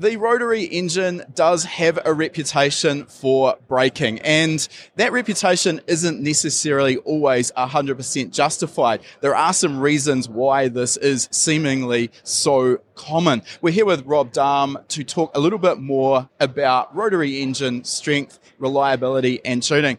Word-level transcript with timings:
the 0.00 0.16
rotary 0.16 0.62
engine 0.64 1.22
does 1.34 1.64
have 1.64 1.98
a 2.06 2.14
reputation 2.14 3.04
for 3.04 3.58
breaking, 3.68 4.18
and 4.20 4.66
that 4.96 5.12
reputation 5.12 5.82
isn't 5.86 6.22
necessarily 6.22 6.96
always 6.98 7.52
100% 7.52 8.32
justified. 8.32 9.02
There 9.20 9.36
are 9.36 9.52
some 9.52 9.78
reasons 9.78 10.26
why 10.26 10.68
this 10.68 10.96
is 10.96 11.28
seemingly 11.30 12.10
so 12.22 12.78
common. 12.94 13.42
We're 13.60 13.72
here 13.72 13.84
with 13.84 14.06
Rob 14.06 14.32
Dahm 14.32 14.88
to 14.88 15.04
talk 15.04 15.36
a 15.36 15.40
little 15.40 15.58
bit 15.58 15.78
more 15.78 16.30
about 16.40 16.96
rotary 16.96 17.42
engine 17.42 17.84
strength, 17.84 18.38
reliability, 18.58 19.44
and 19.44 19.62
tuning. 19.62 19.98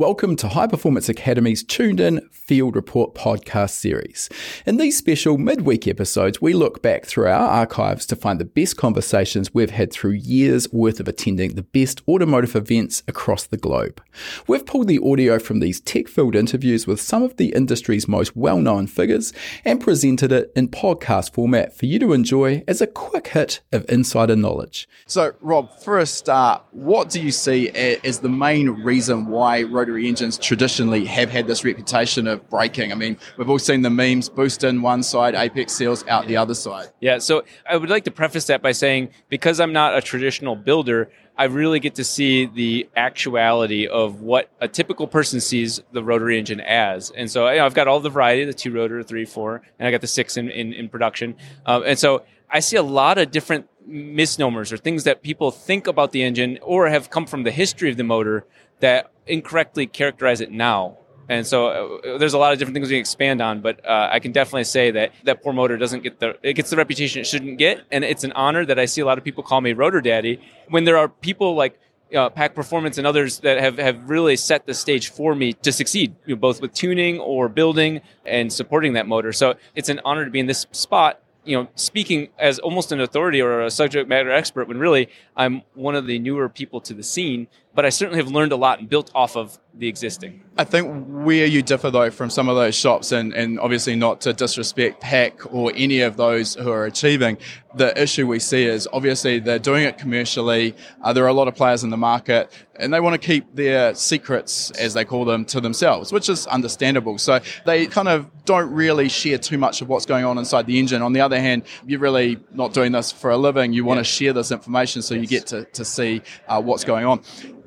Welcome 0.00 0.34
to 0.36 0.48
High 0.48 0.66
Performance 0.66 1.10
Academy's 1.10 1.62
Tuned 1.62 2.00
In 2.00 2.26
Field 2.32 2.74
Report 2.74 3.14
podcast 3.14 3.72
series. 3.72 4.30
In 4.64 4.78
these 4.78 4.96
special 4.96 5.36
midweek 5.36 5.86
episodes, 5.86 6.40
we 6.40 6.54
look 6.54 6.80
back 6.80 7.04
through 7.04 7.26
our 7.26 7.46
archives 7.46 8.06
to 8.06 8.16
find 8.16 8.40
the 8.40 8.46
best 8.46 8.78
conversations 8.78 9.52
we've 9.52 9.72
had 9.72 9.92
through 9.92 10.12
years 10.12 10.72
worth 10.72 11.00
of 11.00 11.08
attending 11.08 11.54
the 11.54 11.62
best 11.62 12.00
automotive 12.08 12.56
events 12.56 13.02
across 13.08 13.44
the 13.44 13.58
globe. 13.58 14.02
We've 14.46 14.64
pulled 14.64 14.88
the 14.88 15.00
audio 15.04 15.38
from 15.38 15.60
these 15.60 15.82
tech 15.82 16.08
filled 16.08 16.34
interviews 16.34 16.86
with 16.86 16.98
some 16.98 17.22
of 17.22 17.36
the 17.36 17.52
industry's 17.54 18.08
most 18.08 18.34
well 18.34 18.58
known 18.58 18.86
figures 18.86 19.34
and 19.66 19.82
presented 19.82 20.32
it 20.32 20.50
in 20.56 20.68
podcast 20.68 21.34
format 21.34 21.76
for 21.76 21.84
you 21.84 21.98
to 21.98 22.14
enjoy 22.14 22.64
as 22.66 22.80
a 22.80 22.86
quick 22.86 23.28
hit 23.28 23.60
of 23.70 23.84
insider 23.90 24.34
knowledge. 24.34 24.88
So, 25.04 25.34
Rob, 25.42 25.78
for 25.78 25.98
a 25.98 26.06
start, 26.06 26.64
what 26.70 27.10
do 27.10 27.20
you 27.20 27.30
see 27.30 27.68
as 27.68 28.20
the 28.20 28.30
main 28.30 28.70
reason 28.70 29.26
why 29.26 29.64
Rotary 29.64 29.89
rotary 29.90 30.08
engines 30.08 30.38
traditionally 30.38 31.04
have 31.04 31.30
had 31.30 31.46
this 31.46 31.64
reputation 31.64 32.28
of 32.28 32.48
breaking. 32.48 32.92
I 32.92 32.94
mean, 32.94 33.16
we've 33.36 33.50
all 33.50 33.58
seen 33.58 33.82
the 33.82 33.90
memes 33.90 34.28
boost 34.28 34.62
in 34.62 34.82
one 34.82 35.02
side, 35.02 35.34
apex 35.34 35.72
seals 35.72 36.06
out 36.06 36.28
the 36.28 36.36
other 36.36 36.54
side. 36.54 36.90
Yeah, 37.00 37.18
so 37.18 37.42
I 37.68 37.76
would 37.76 37.90
like 37.90 38.04
to 38.04 38.10
preface 38.10 38.46
that 38.46 38.62
by 38.62 38.72
saying 38.72 39.10
because 39.28 39.58
I'm 39.58 39.72
not 39.72 39.96
a 39.96 40.00
traditional 40.00 40.54
builder, 40.54 41.10
I 41.36 41.44
really 41.44 41.80
get 41.80 41.96
to 41.96 42.04
see 42.04 42.46
the 42.46 42.88
actuality 42.96 43.88
of 43.88 44.20
what 44.20 44.50
a 44.60 44.68
typical 44.68 45.08
person 45.08 45.40
sees 45.40 45.80
the 45.90 46.04
rotary 46.04 46.38
engine 46.38 46.60
as. 46.60 47.10
And 47.10 47.28
so 47.30 47.48
you 47.48 47.58
know, 47.58 47.66
I've 47.66 47.74
got 47.74 47.88
all 47.88 47.98
the 47.98 48.10
variety, 48.10 48.44
the 48.44 48.54
two 48.54 48.72
rotor, 48.72 49.02
three, 49.02 49.24
four, 49.24 49.62
and 49.78 49.88
I 49.88 49.90
got 49.90 50.02
the 50.02 50.06
six 50.06 50.36
in, 50.36 50.50
in, 50.50 50.72
in 50.72 50.88
production. 50.88 51.34
Um, 51.66 51.82
and 51.84 51.98
so 51.98 52.24
I 52.48 52.60
see 52.60 52.76
a 52.76 52.82
lot 52.82 53.18
of 53.18 53.30
different 53.30 53.68
misnomers 53.86 54.72
or 54.72 54.76
things 54.76 55.04
that 55.04 55.22
people 55.22 55.50
think 55.50 55.86
about 55.86 56.12
the 56.12 56.22
engine 56.22 56.58
or 56.62 56.88
have 56.88 57.10
come 57.10 57.26
from 57.26 57.42
the 57.42 57.50
history 57.50 57.90
of 57.90 57.96
the 57.96 58.04
motor 58.04 58.44
that 58.80 59.10
incorrectly 59.26 59.86
characterize 59.86 60.40
it 60.40 60.50
now. 60.50 60.98
And 61.28 61.46
so 61.46 62.00
uh, 62.04 62.18
there's 62.18 62.34
a 62.34 62.38
lot 62.38 62.52
of 62.52 62.58
different 62.58 62.74
things 62.74 62.88
we 62.88 62.94
can 62.94 63.00
expand 63.00 63.40
on, 63.40 63.60
but 63.60 63.86
uh, 63.86 64.08
I 64.10 64.18
can 64.18 64.32
definitely 64.32 64.64
say 64.64 64.90
that 64.90 65.12
that 65.24 65.44
poor 65.44 65.52
motor 65.52 65.76
doesn't 65.76 66.02
get 66.02 66.18
the 66.18 66.36
it 66.42 66.54
gets 66.54 66.70
the 66.70 66.76
reputation 66.76 67.20
it 67.20 67.26
shouldn't 67.26 67.56
get, 67.56 67.82
and 67.92 68.04
it's 68.04 68.24
an 68.24 68.32
honor 68.32 68.66
that 68.66 68.80
I 68.80 68.86
see 68.86 69.00
a 69.00 69.06
lot 69.06 69.16
of 69.16 69.22
people 69.22 69.44
call 69.44 69.60
me 69.60 69.72
Rotor 69.72 70.00
Daddy 70.00 70.40
when 70.68 70.84
there 70.84 70.98
are 70.98 71.08
people 71.08 71.54
like 71.54 71.78
uh, 72.16 72.30
PAC 72.30 72.56
Performance 72.56 72.98
and 72.98 73.06
others 73.06 73.38
that 73.40 73.60
have, 73.60 73.78
have 73.78 74.10
really 74.10 74.34
set 74.34 74.66
the 74.66 74.74
stage 74.74 75.10
for 75.10 75.36
me 75.36 75.52
to 75.52 75.70
succeed, 75.70 76.16
you 76.26 76.34
know, 76.34 76.40
both 76.40 76.60
with 76.60 76.74
tuning 76.74 77.20
or 77.20 77.48
building 77.48 78.00
and 78.26 78.52
supporting 78.52 78.94
that 78.94 79.06
motor. 79.06 79.32
So 79.32 79.54
it's 79.76 79.88
an 79.88 80.00
honor 80.04 80.24
to 80.24 80.30
be 80.32 80.40
in 80.40 80.46
this 80.46 80.66
spot 80.72 81.20
you 81.44 81.56
know, 81.56 81.68
speaking 81.74 82.28
as 82.38 82.58
almost 82.58 82.92
an 82.92 83.00
authority 83.00 83.40
or 83.40 83.62
a 83.62 83.70
subject 83.70 84.08
matter 84.08 84.30
expert 84.30 84.68
when 84.68 84.78
really 84.78 85.08
I'm 85.36 85.62
one 85.74 85.94
of 85.94 86.06
the 86.06 86.18
newer 86.18 86.48
people 86.48 86.80
to 86.82 86.94
the 86.94 87.02
scene, 87.02 87.48
but 87.74 87.84
I 87.84 87.90
certainly 87.90 88.22
have 88.22 88.30
learned 88.30 88.52
a 88.52 88.56
lot 88.56 88.80
and 88.80 88.88
built 88.88 89.10
off 89.14 89.36
of 89.36 89.58
the 89.74 89.86
existing. 89.88 90.42
I 90.58 90.64
think 90.64 91.06
where 91.06 91.46
you 91.46 91.62
differ 91.62 91.90
though 91.90 92.10
from 92.10 92.28
some 92.28 92.48
of 92.48 92.56
those 92.56 92.74
shops, 92.74 93.12
and, 93.12 93.32
and 93.32 93.60
obviously 93.60 93.94
not 93.94 94.20
to 94.22 94.32
disrespect 94.32 95.00
PAC 95.00 95.54
or 95.54 95.72
any 95.74 96.00
of 96.00 96.16
those 96.16 96.54
who 96.54 96.70
are 96.70 96.84
achieving, 96.84 97.38
the 97.74 98.00
issue 98.00 98.26
we 98.26 98.40
see 98.40 98.64
is 98.64 98.88
obviously 98.92 99.38
they're 99.38 99.60
doing 99.60 99.84
it 99.84 99.96
commercially. 99.96 100.74
Uh, 101.02 101.12
there 101.12 101.24
are 101.24 101.28
a 101.28 101.32
lot 101.32 101.46
of 101.46 101.54
players 101.54 101.84
in 101.84 101.90
the 101.90 101.96
market, 101.96 102.50
and 102.76 102.92
they 102.92 102.98
want 102.98 103.20
to 103.20 103.26
keep 103.26 103.54
their 103.54 103.94
secrets, 103.94 104.72
as 104.72 104.94
they 104.94 105.04
call 105.04 105.24
them, 105.24 105.44
to 105.46 105.60
themselves, 105.60 106.12
which 106.12 106.28
is 106.28 106.46
understandable. 106.48 107.16
So 107.18 107.40
they 107.64 107.86
kind 107.86 108.08
of 108.08 108.28
don't 108.44 108.72
really 108.72 109.08
share 109.08 109.38
too 109.38 109.58
much 109.58 109.80
of 109.80 109.88
what's 109.88 110.06
going 110.06 110.24
on 110.24 110.36
inside 110.36 110.66
the 110.66 110.78
engine. 110.78 111.02
On 111.02 111.12
the 111.12 111.20
other 111.20 111.40
hand, 111.40 111.62
you're 111.86 112.00
really 112.00 112.38
not 112.52 112.74
doing 112.74 112.90
this 112.90 113.12
for 113.12 113.30
a 113.30 113.36
living. 113.36 113.72
You 113.72 113.84
want 113.84 113.98
yeah. 113.98 114.02
to 114.02 114.08
share 114.08 114.32
this 114.32 114.50
information 114.50 115.02
so 115.02 115.14
you 115.14 115.26
get 115.26 115.46
to, 115.48 115.64
to 115.66 115.84
see 115.84 116.22
uh, 116.48 116.60
what's 116.60 116.84
going 116.84 117.06
on. 117.06 117.22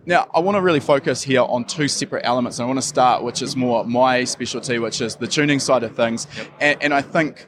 Now, 0.06 0.28
I 0.34 0.40
want 0.40 0.56
to 0.56 0.62
really 0.62 0.82
focus 0.82 1.24
here 1.24 1.42
on 1.42 1.64
two 1.64 1.88
separate 1.88 2.26
elements. 2.26 2.60
I 2.60 2.66
want 2.66 2.78
to 2.78 2.86
start, 2.86 3.24
which 3.24 3.42
is 3.42 3.56
more 3.56 3.86
my 3.86 4.26
specialty, 4.26 4.78
which 4.78 5.00
is 5.00 5.16
the 5.16 5.28
tuning 5.28 5.60
side 5.60 5.84
of 5.84 5.96
things. 5.96 6.28
And, 6.60 6.82
and, 6.84 6.94
I 6.94 7.02
think, 7.02 7.48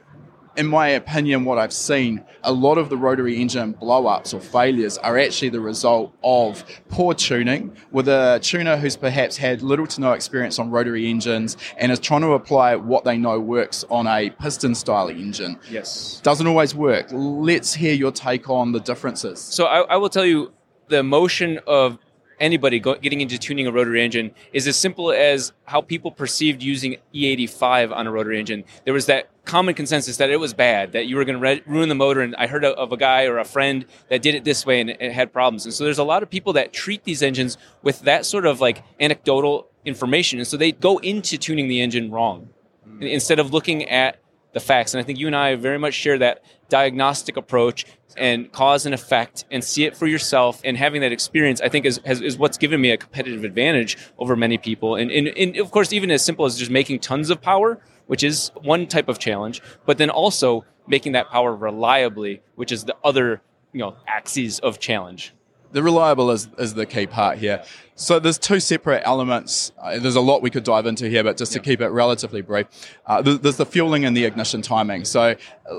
in 0.56 0.66
my 0.66 0.88
opinion, 0.88 1.44
what 1.44 1.58
I've 1.58 1.72
seen, 1.72 2.24
a 2.44 2.52
lot 2.52 2.78
of 2.78 2.88
the 2.88 2.96
rotary 2.96 3.36
engine 3.36 3.72
blow-ups 3.72 4.32
or 4.32 4.40
failures 4.40 4.96
are 4.96 5.18
actually 5.18 5.50
the 5.50 5.60
result 5.60 6.16
of 6.24 6.64
poor 6.88 7.12
tuning 7.12 7.76
with 7.90 8.08
a 8.08 8.38
tuner 8.42 8.78
who's 8.78 8.96
perhaps 8.96 9.36
had 9.36 9.60
little 9.60 9.86
to 9.88 10.00
no 10.00 10.12
experience 10.12 10.58
on 10.58 10.70
rotary 10.70 11.10
engines 11.10 11.58
and 11.76 11.92
is 11.92 12.00
trying 12.00 12.22
to 12.22 12.32
apply 12.32 12.74
what 12.74 13.04
they 13.04 13.18
know 13.18 13.38
works 13.38 13.84
on 13.90 14.06
a 14.06 14.30
piston 14.30 14.74
style 14.74 15.08
engine. 15.08 15.58
Yes. 15.70 16.20
Doesn't 16.22 16.46
always 16.46 16.74
work. 16.74 17.08
Let's 17.12 17.74
hear 17.74 17.92
your 17.92 18.12
take 18.12 18.48
on 18.48 18.72
the 18.72 18.80
differences. 18.80 19.40
So 19.40 19.66
I, 19.66 19.80
I 19.82 19.96
will 19.96 20.08
tell 20.08 20.24
you 20.24 20.54
the 20.88 21.02
motion 21.02 21.60
of 21.66 21.98
anybody 22.40 22.80
go, 22.80 22.94
getting 22.94 23.20
into 23.20 23.38
tuning 23.38 23.66
a 23.66 23.72
rotary 23.72 24.02
engine 24.02 24.32
is 24.52 24.66
as 24.66 24.76
simple 24.76 25.10
as 25.10 25.52
how 25.64 25.80
people 25.80 26.10
perceived 26.10 26.62
using 26.62 26.96
E85 27.14 27.94
on 27.94 28.06
a 28.06 28.10
rotary 28.10 28.38
engine. 28.38 28.64
There 28.84 28.94
was 28.94 29.06
that 29.06 29.30
common 29.44 29.74
consensus 29.74 30.16
that 30.18 30.30
it 30.30 30.38
was 30.38 30.54
bad, 30.54 30.92
that 30.92 31.06
you 31.06 31.16
were 31.16 31.24
going 31.24 31.36
to 31.36 31.40
re- 31.40 31.62
ruin 31.66 31.88
the 31.88 31.94
motor. 31.94 32.20
And 32.20 32.34
I 32.36 32.46
heard 32.46 32.64
of 32.64 32.92
a 32.92 32.96
guy 32.96 33.24
or 33.24 33.38
a 33.38 33.44
friend 33.44 33.86
that 34.08 34.22
did 34.22 34.34
it 34.34 34.44
this 34.44 34.66
way 34.66 34.80
and 34.80 34.90
it 34.90 35.12
had 35.12 35.32
problems. 35.32 35.64
And 35.64 35.72
so 35.72 35.84
there's 35.84 35.98
a 35.98 36.04
lot 36.04 36.22
of 36.22 36.30
people 36.30 36.52
that 36.54 36.72
treat 36.72 37.04
these 37.04 37.22
engines 37.22 37.56
with 37.82 38.00
that 38.02 38.26
sort 38.26 38.46
of 38.46 38.60
like 38.60 38.82
anecdotal 39.00 39.68
information. 39.84 40.38
And 40.38 40.46
so 40.46 40.56
they 40.56 40.72
go 40.72 40.98
into 40.98 41.38
tuning 41.38 41.68
the 41.68 41.80
engine 41.80 42.10
wrong 42.10 42.50
mm. 42.86 43.08
instead 43.08 43.38
of 43.38 43.52
looking 43.52 43.88
at 43.88 44.18
the 44.56 44.60
facts. 44.60 44.94
And 44.94 45.02
I 45.02 45.04
think 45.04 45.18
you 45.18 45.26
and 45.26 45.36
I 45.36 45.54
very 45.54 45.78
much 45.78 45.92
share 45.92 46.16
that 46.16 46.42
diagnostic 46.70 47.36
approach 47.36 47.84
and 48.16 48.50
cause 48.50 48.86
and 48.86 48.94
effect 48.94 49.44
and 49.50 49.62
see 49.62 49.84
it 49.84 49.94
for 49.94 50.06
yourself. 50.06 50.62
And 50.64 50.78
having 50.78 51.02
that 51.02 51.12
experience 51.12 51.60
i 51.60 51.68
think 51.68 51.84
is, 51.84 52.00
has, 52.06 52.22
is 52.22 52.38
what's 52.38 52.56
given 52.56 52.80
me 52.80 52.90
a 52.90 52.96
competitive 52.96 53.44
advantage 53.44 53.98
over 54.18 54.34
many 54.34 54.56
people. 54.56 54.96
And, 54.96 55.10
and, 55.10 55.28
and 55.28 55.58
of 55.58 55.70
course 55.70 55.92
even 55.92 56.10
as 56.10 56.24
simple 56.24 56.46
as 56.46 56.56
just 56.58 56.70
making 56.70 57.00
tons 57.00 57.28
of 57.28 57.42
power 57.42 57.78
which 58.06 58.24
is 58.24 58.50
one 58.62 58.86
type 58.86 59.08
of 59.08 59.18
challenge 59.18 59.60
but 59.84 59.98
then 59.98 60.08
also 60.08 60.64
making 60.86 61.12
that 61.12 61.28
power 61.28 61.54
reliably 61.54 62.40
which 62.54 62.72
is 62.72 62.84
the 62.84 62.96
other 63.04 63.42
you 63.74 63.80
know 63.80 63.94
axes 64.08 64.58
of 64.60 64.78
challenge. 64.78 65.34
The 65.72 65.82
reliable 65.82 66.30
is, 66.30 66.48
is 66.58 66.72
the 66.72 66.86
key 66.86 67.06
part 67.06 67.36
here 67.36 67.62
so 67.98 68.18
there's 68.18 68.36
two 68.36 68.60
separate 68.60 69.02
elements. 69.06 69.72
Uh, 69.78 69.98
there's 69.98 70.16
a 70.16 70.20
lot 70.20 70.42
we 70.42 70.50
could 70.50 70.64
dive 70.64 70.84
into 70.84 71.08
here, 71.08 71.24
but 71.24 71.38
just 71.38 71.52
to 71.54 71.60
keep 71.60 71.80
it 71.80 71.88
relatively 71.88 72.42
brief, 72.42 72.66
uh, 73.06 73.22
there's 73.22 73.56
the 73.56 73.64
fueling 73.64 74.04
and 74.04 74.14
the 74.14 74.26
ignition 74.26 74.60
timing. 74.60 75.06
So 75.06 75.22
uh, 75.22 75.34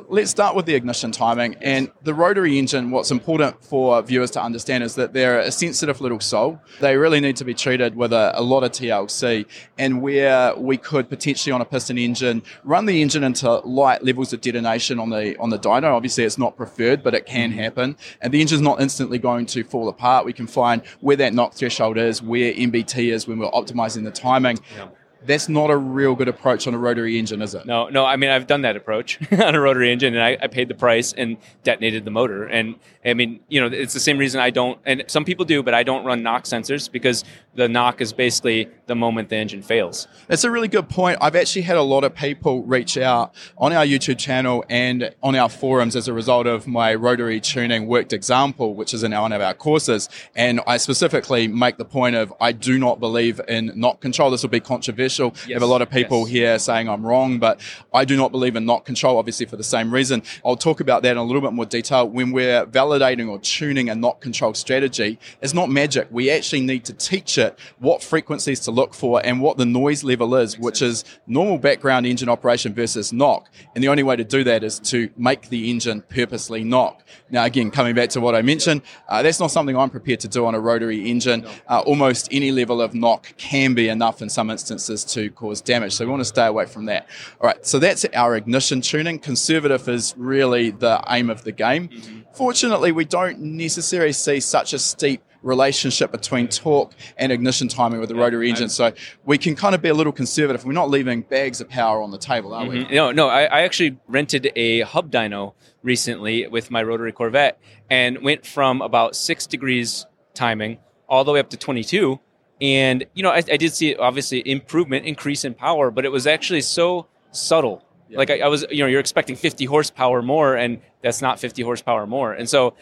let's 0.09 0.31
start 0.31 0.55
with 0.55 0.65
the 0.65 0.73
ignition 0.73 1.11
timing. 1.11 1.55
And 1.61 1.91
the 2.01 2.15
rotary 2.15 2.57
engine, 2.57 2.89
what's 2.89 3.11
important 3.11 3.63
for 3.63 4.01
viewers 4.01 4.31
to 4.31 4.41
understand 4.41 4.83
is 4.83 4.95
that 4.95 5.13
they're 5.13 5.39
a 5.39 5.51
sensitive 5.51 6.01
little 6.01 6.19
soul. 6.19 6.59
They 6.79 6.97
really 6.97 7.19
need 7.19 7.35
to 7.35 7.45
be 7.45 7.53
treated 7.53 7.95
with 7.95 8.11
a, 8.11 8.31
a 8.33 8.41
lot 8.41 8.63
of 8.63 8.71
TLC. 8.71 9.45
And 9.77 10.01
where 10.01 10.55
we 10.55 10.77
could 10.77 11.09
potentially 11.09 11.53
on 11.53 11.61
a 11.61 11.65
piston 11.65 11.99
engine 11.99 12.41
run 12.63 12.87
the 12.87 12.99
engine 12.99 13.23
into 13.23 13.57
light 13.59 14.03
levels 14.03 14.33
of 14.33 14.41
detonation 14.41 14.99
on 14.99 15.11
the 15.11 15.37
on 15.37 15.51
the 15.51 15.59
dyno. 15.59 15.93
Obviously, 15.93 16.23
it's 16.23 16.39
not 16.39 16.57
preferred, 16.57 17.03
but 17.03 17.13
it 17.13 17.27
can 17.27 17.51
mm-hmm. 17.51 17.59
happen. 17.59 17.97
And 18.21 18.33
the 18.33 18.41
engine's 18.41 18.63
not 18.63 18.81
instantly 18.81 19.19
going 19.19 19.45
to 19.47 19.63
fall 19.63 19.87
apart. 19.87 20.25
We 20.25 20.33
can 20.33 20.47
find 20.47 20.83
where 20.99 21.15
that 21.17 21.35
knock 21.35 21.53
threshold 21.53 21.97
is 21.97 22.06
where 22.21 22.53
MBT 22.53 23.13
is 23.13 23.27
when 23.27 23.39
we're 23.39 23.51
optimizing 23.51 24.03
the 24.03 24.11
timing. 24.11 24.59
Yeah 24.75 24.87
that's 25.27 25.49
not 25.49 25.69
a 25.69 25.77
real 25.77 26.15
good 26.15 26.27
approach 26.27 26.67
on 26.67 26.73
a 26.73 26.77
rotary 26.77 27.19
engine, 27.19 27.41
is 27.41 27.53
it? 27.53 27.65
No, 27.65 27.89
no. 27.89 28.05
I 28.05 28.15
mean, 28.15 28.29
I've 28.29 28.47
done 28.47 28.61
that 28.61 28.75
approach 28.75 29.19
on 29.31 29.53
a 29.53 29.59
rotary 29.59 29.91
engine, 29.91 30.15
and 30.15 30.23
I, 30.23 30.37
I, 30.41 30.47
paid 30.47 30.69
the 30.69 30.73
price 30.73 31.13
and 31.13 31.37
detonated 31.63 32.05
the 32.05 32.11
motor. 32.11 32.45
And 32.45 32.75
I 33.05 33.13
mean, 33.13 33.41
you 33.49 33.59
know, 33.59 33.67
it's 33.67 33.93
the 33.93 33.99
same 33.99 34.17
reason 34.17 34.39
I 34.39 34.49
don't. 34.49 34.79
And 34.85 35.03
some 35.07 35.25
people 35.25 35.45
do, 35.45 35.61
but 35.61 35.73
I 35.73 35.83
don't 35.83 36.05
run 36.05 36.23
knock 36.23 36.45
sensors 36.45 36.89
because 36.89 37.23
the 37.55 37.67
knock 37.67 38.01
is 38.01 38.13
basically 38.13 38.69
the 38.85 38.95
moment 38.95 39.29
the 39.29 39.35
engine 39.35 39.61
fails. 39.61 40.07
That's 40.27 40.43
a 40.45 40.51
really 40.51 40.67
good 40.67 40.87
point. 40.89 41.17
I've 41.21 41.35
actually 41.35 41.63
had 41.63 41.77
a 41.77 41.81
lot 41.81 42.03
of 42.03 42.15
people 42.15 42.63
reach 42.63 42.97
out 42.97 43.35
on 43.57 43.73
our 43.73 43.85
YouTube 43.85 44.17
channel 44.17 44.63
and 44.69 45.13
on 45.21 45.35
our 45.35 45.49
forums 45.49 45.95
as 45.95 46.07
a 46.07 46.13
result 46.13 46.47
of 46.47 46.67
my 46.67 46.95
rotary 46.95 47.41
tuning 47.41 47.87
worked 47.87 48.13
example, 48.13 48.75
which 48.75 48.93
is 48.93 49.03
in 49.03 49.11
one 49.11 49.33
of 49.33 49.41
our 49.41 49.53
courses. 49.53 50.07
And 50.35 50.61
I 50.65 50.77
specifically 50.77 51.47
make 51.47 51.77
the 51.77 51.85
point 51.85 52.15
of 52.15 52.33
I 52.39 52.53
do 52.53 52.77
not 52.77 52.99
believe 52.99 53.41
in 53.47 53.71
knock 53.75 53.99
control. 53.99 54.29
This 54.29 54.43
will 54.43 54.49
be 54.49 54.59
controversial 54.59 55.16
controversial. 55.17 55.47
I 55.47 55.49
Yes, 55.49 55.55
have 55.55 55.61
a 55.63 55.71
lot 55.71 55.81
of 55.81 55.89
people 55.89 56.21
yes. 56.21 56.29
here 56.29 56.59
saying 56.59 56.89
I'm 56.89 57.05
wrong, 57.05 57.39
but 57.39 57.59
I 57.93 58.05
do 58.05 58.17
not 58.17 58.31
believe 58.31 58.55
in 58.55 58.65
knock 58.65 58.85
control, 58.85 59.17
obviously 59.17 59.45
for 59.45 59.55
the 59.57 59.63
same 59.63 59.93
reason. 59.93 60.23
I'll 60.45 60.55
talk 60.55 60.79
about 60.79 61.03
that 61.03 61.11
in 61.11 61.17
a 61.17 61.23
little 61.23 61.41
bit 61.41 61.53
more 61.53 61.65
detail. 61.65 62.07
When 62.07 62.31
we're 62.31 62.65
validating 62.65 63.29
or 63.29 63.39
tuning 63.39 63.89
a 63.89 63.95
knock 63.95 64.21
control 64.21 64.53
strategy, 64.53 65.19
it's 65.41 65.53
not 65.53 65.69
magic. 65.69 66.07
We 66.11 66.29
actually 66.29 66.61
need 66.61 66.85
to 66.85 66.93
teach 66.93 67.37
it 67.37 67.57
what 67.79 68.03
frequencies 68.03 68.59
to 68.61 68.71
look 68.71 68.93
for 68.93 69.25
and 69.25 69.41
what 69.41 69.57
the 69.57 69.65
noise 69.65 70.03
level 70.03 70.35
is, 70.35 70.57
which 70.57 70.81
is 70.81 71.03
normal 71.27 71.57
background 71.57 72.05
engine 72.05 72.29
operation 72.29 72.73
versus 72.73 73.13
knock. 73.13 73.49
And 73.75 73.83
the 73.83 73.87
only 73.89 74.03
way 74.03 74.15
to 74.15 74.23
do 74.23 74.43
that 74.43 74.63
is 74.63 74.79
to 74.79 75.09
make 75.17 75.49
the 75.49 75.69
engine 75.69 76.01
purposely 76.01 76.63
knock. 76.63 77.03
Now, 77.29 77.45
again, 77.45 77.71
coming 77.71 77.95
back 77.95 78.09
to 78.09 78.21
what 78.21 78.35
I 78.35 78.41
mentioned, 78.41 78.81
uh, 79.07 79.21
that's 79.23 79.39
not 79.39 79.51
something 79.51 79.75
I'm 79.75 79.89
prepared 79.89 80.19
to 80.21 80.27
do 80.27 80.45
on 80.45 80.55
a 80.55 80.59
rotary 80.59 81.09
engine. 81.09 81.45
Uh, 81.67 81.79
almost 81.85 82.27
any 82.31 82.51
level 82.51 82.81
of 82.81 82.93
knock 82.93 83.33
can 83.37 83.73
be 83.73 83.89
enough 83.89 84.21
in 84.21 84.29
some 84.29 84.49
instances 84.49 85.03
to 85.07 85.29
cause 85.31 85.61
damage. 85.61 85.93
So 85.93 86.05
we 86.05 86.11
want 86.11 86.21
to 86.21 86.25
stay 86.25 86.45
away 86.45 86.65
from 86.65 86.85
that. 86.85 87.07
All 87.41 87.47
right, 87.47 87.65
so 87.65 87.79
that's 87.79 88.05
our 88.13 88.35
ignition 88.35 88.81
tuning. 88.81 89.19
Conservative 89.19 89.87
is 89.89 90.13
really 90.17 90.71
the 90.71 91.01
aim 91.09 91.29
of 91.29 91.43
the 91.43 91.51
game. 91.51 91.89
Fortunately, 92.33 92.91
we 92.91 93.05
don't 93.05 93.39
necessarily 93.39 94.13
see 94.13 94.39
such 94.39 94.73
a 94.73 94.79
steep 94.79 95.23
relationship 95.43 96.11
between 96.11 96.47
torque 96.47 96.91
and 97.17 97.31
ignition 97.31 97.67
timing 97.67 97.99
with 97.99 98.09
the 98.09 98.15
rotary 98.15 98.49
engine. 98.49 98.69
So 98.69 98.91
we 99.25 99.37
can 99.37 99.55
kind 99.55 99.73
of 99.75 99.81
be 99.81 99.89
a 99.89 99.93
little 99.93 100.11
conservative. 100.11 100.65
We're 100.65 100.73
not 100.73 100.89
leaving 100.89 101.21
bags 101.21 101.61
of 101.61 101.69
power 101.69 102.01
on 102.01 102.11
the 102.11 102.17
table, 102.17 102.53
are 102.53 102.65
we? 102.65 102.83
Mhm. 102.85 102.91
No, 102.91 103.11
no. 103.11 103.27
I, 103.29 103.43
I 103.43 103.61
actually 103.61 103.97
rented 104.07 104.51
a 104.55 104.81
hub 104.81 105.11
dyno 105.11 105.53
recently 105.83 106.47
with 106.47 106.69
my 106.69 106.83
rotary 106.83 107.11
Corvette 107.11 107.59
and 107.89 108.21
went 108.23 108.45
from 108.45 108.81
about 108.81 109.15
six 109.15 109.47
degrees 109.47 110.05
timing 110.33 110.79
all 111.07 111.23
the 111.23 111.31
way 111.31 111.39
up 111.39 111.49
to 111.51 111.57
22. 111.57 112.19
And, 112.61 113.05
you 113.13 113.23
know, 113.23 113.29
I, 113.29 113.37
I 113.37 113.57
did 113.57 113.73
see 113.73 113.95
obviously 113.95 114.47
improvement, 114.49 115.05
increase 115.05 115.45
in 115.45 115.53
power, 115.53 115.91
but 115.91 116.05
it 116.05 116.11
was 116.11 116.25
actually 116.25 116.61
so 116.61 117.07
subtle. 117.31 117.83
Yeah. 118.09 118.17
Like 118.17 118.29
I, 118.29 118.39
I 118.39 118.47
was, 118.47 118.65
you 118.71 118.79
know, 118.79 118.87
you're 118.87 118.99
expecting 118.99 119.35
50 119.35 119.65
horsepower 119.65 120.21
more, 120.21 120.55
and 120.55 120.79
that's 121.01 121.21
not 121.21 121.39
50 121.39 121.61
horsepower 121.61 122.07
more. 122.07 122.33
And 122.33 122.49
so 122.49 122.73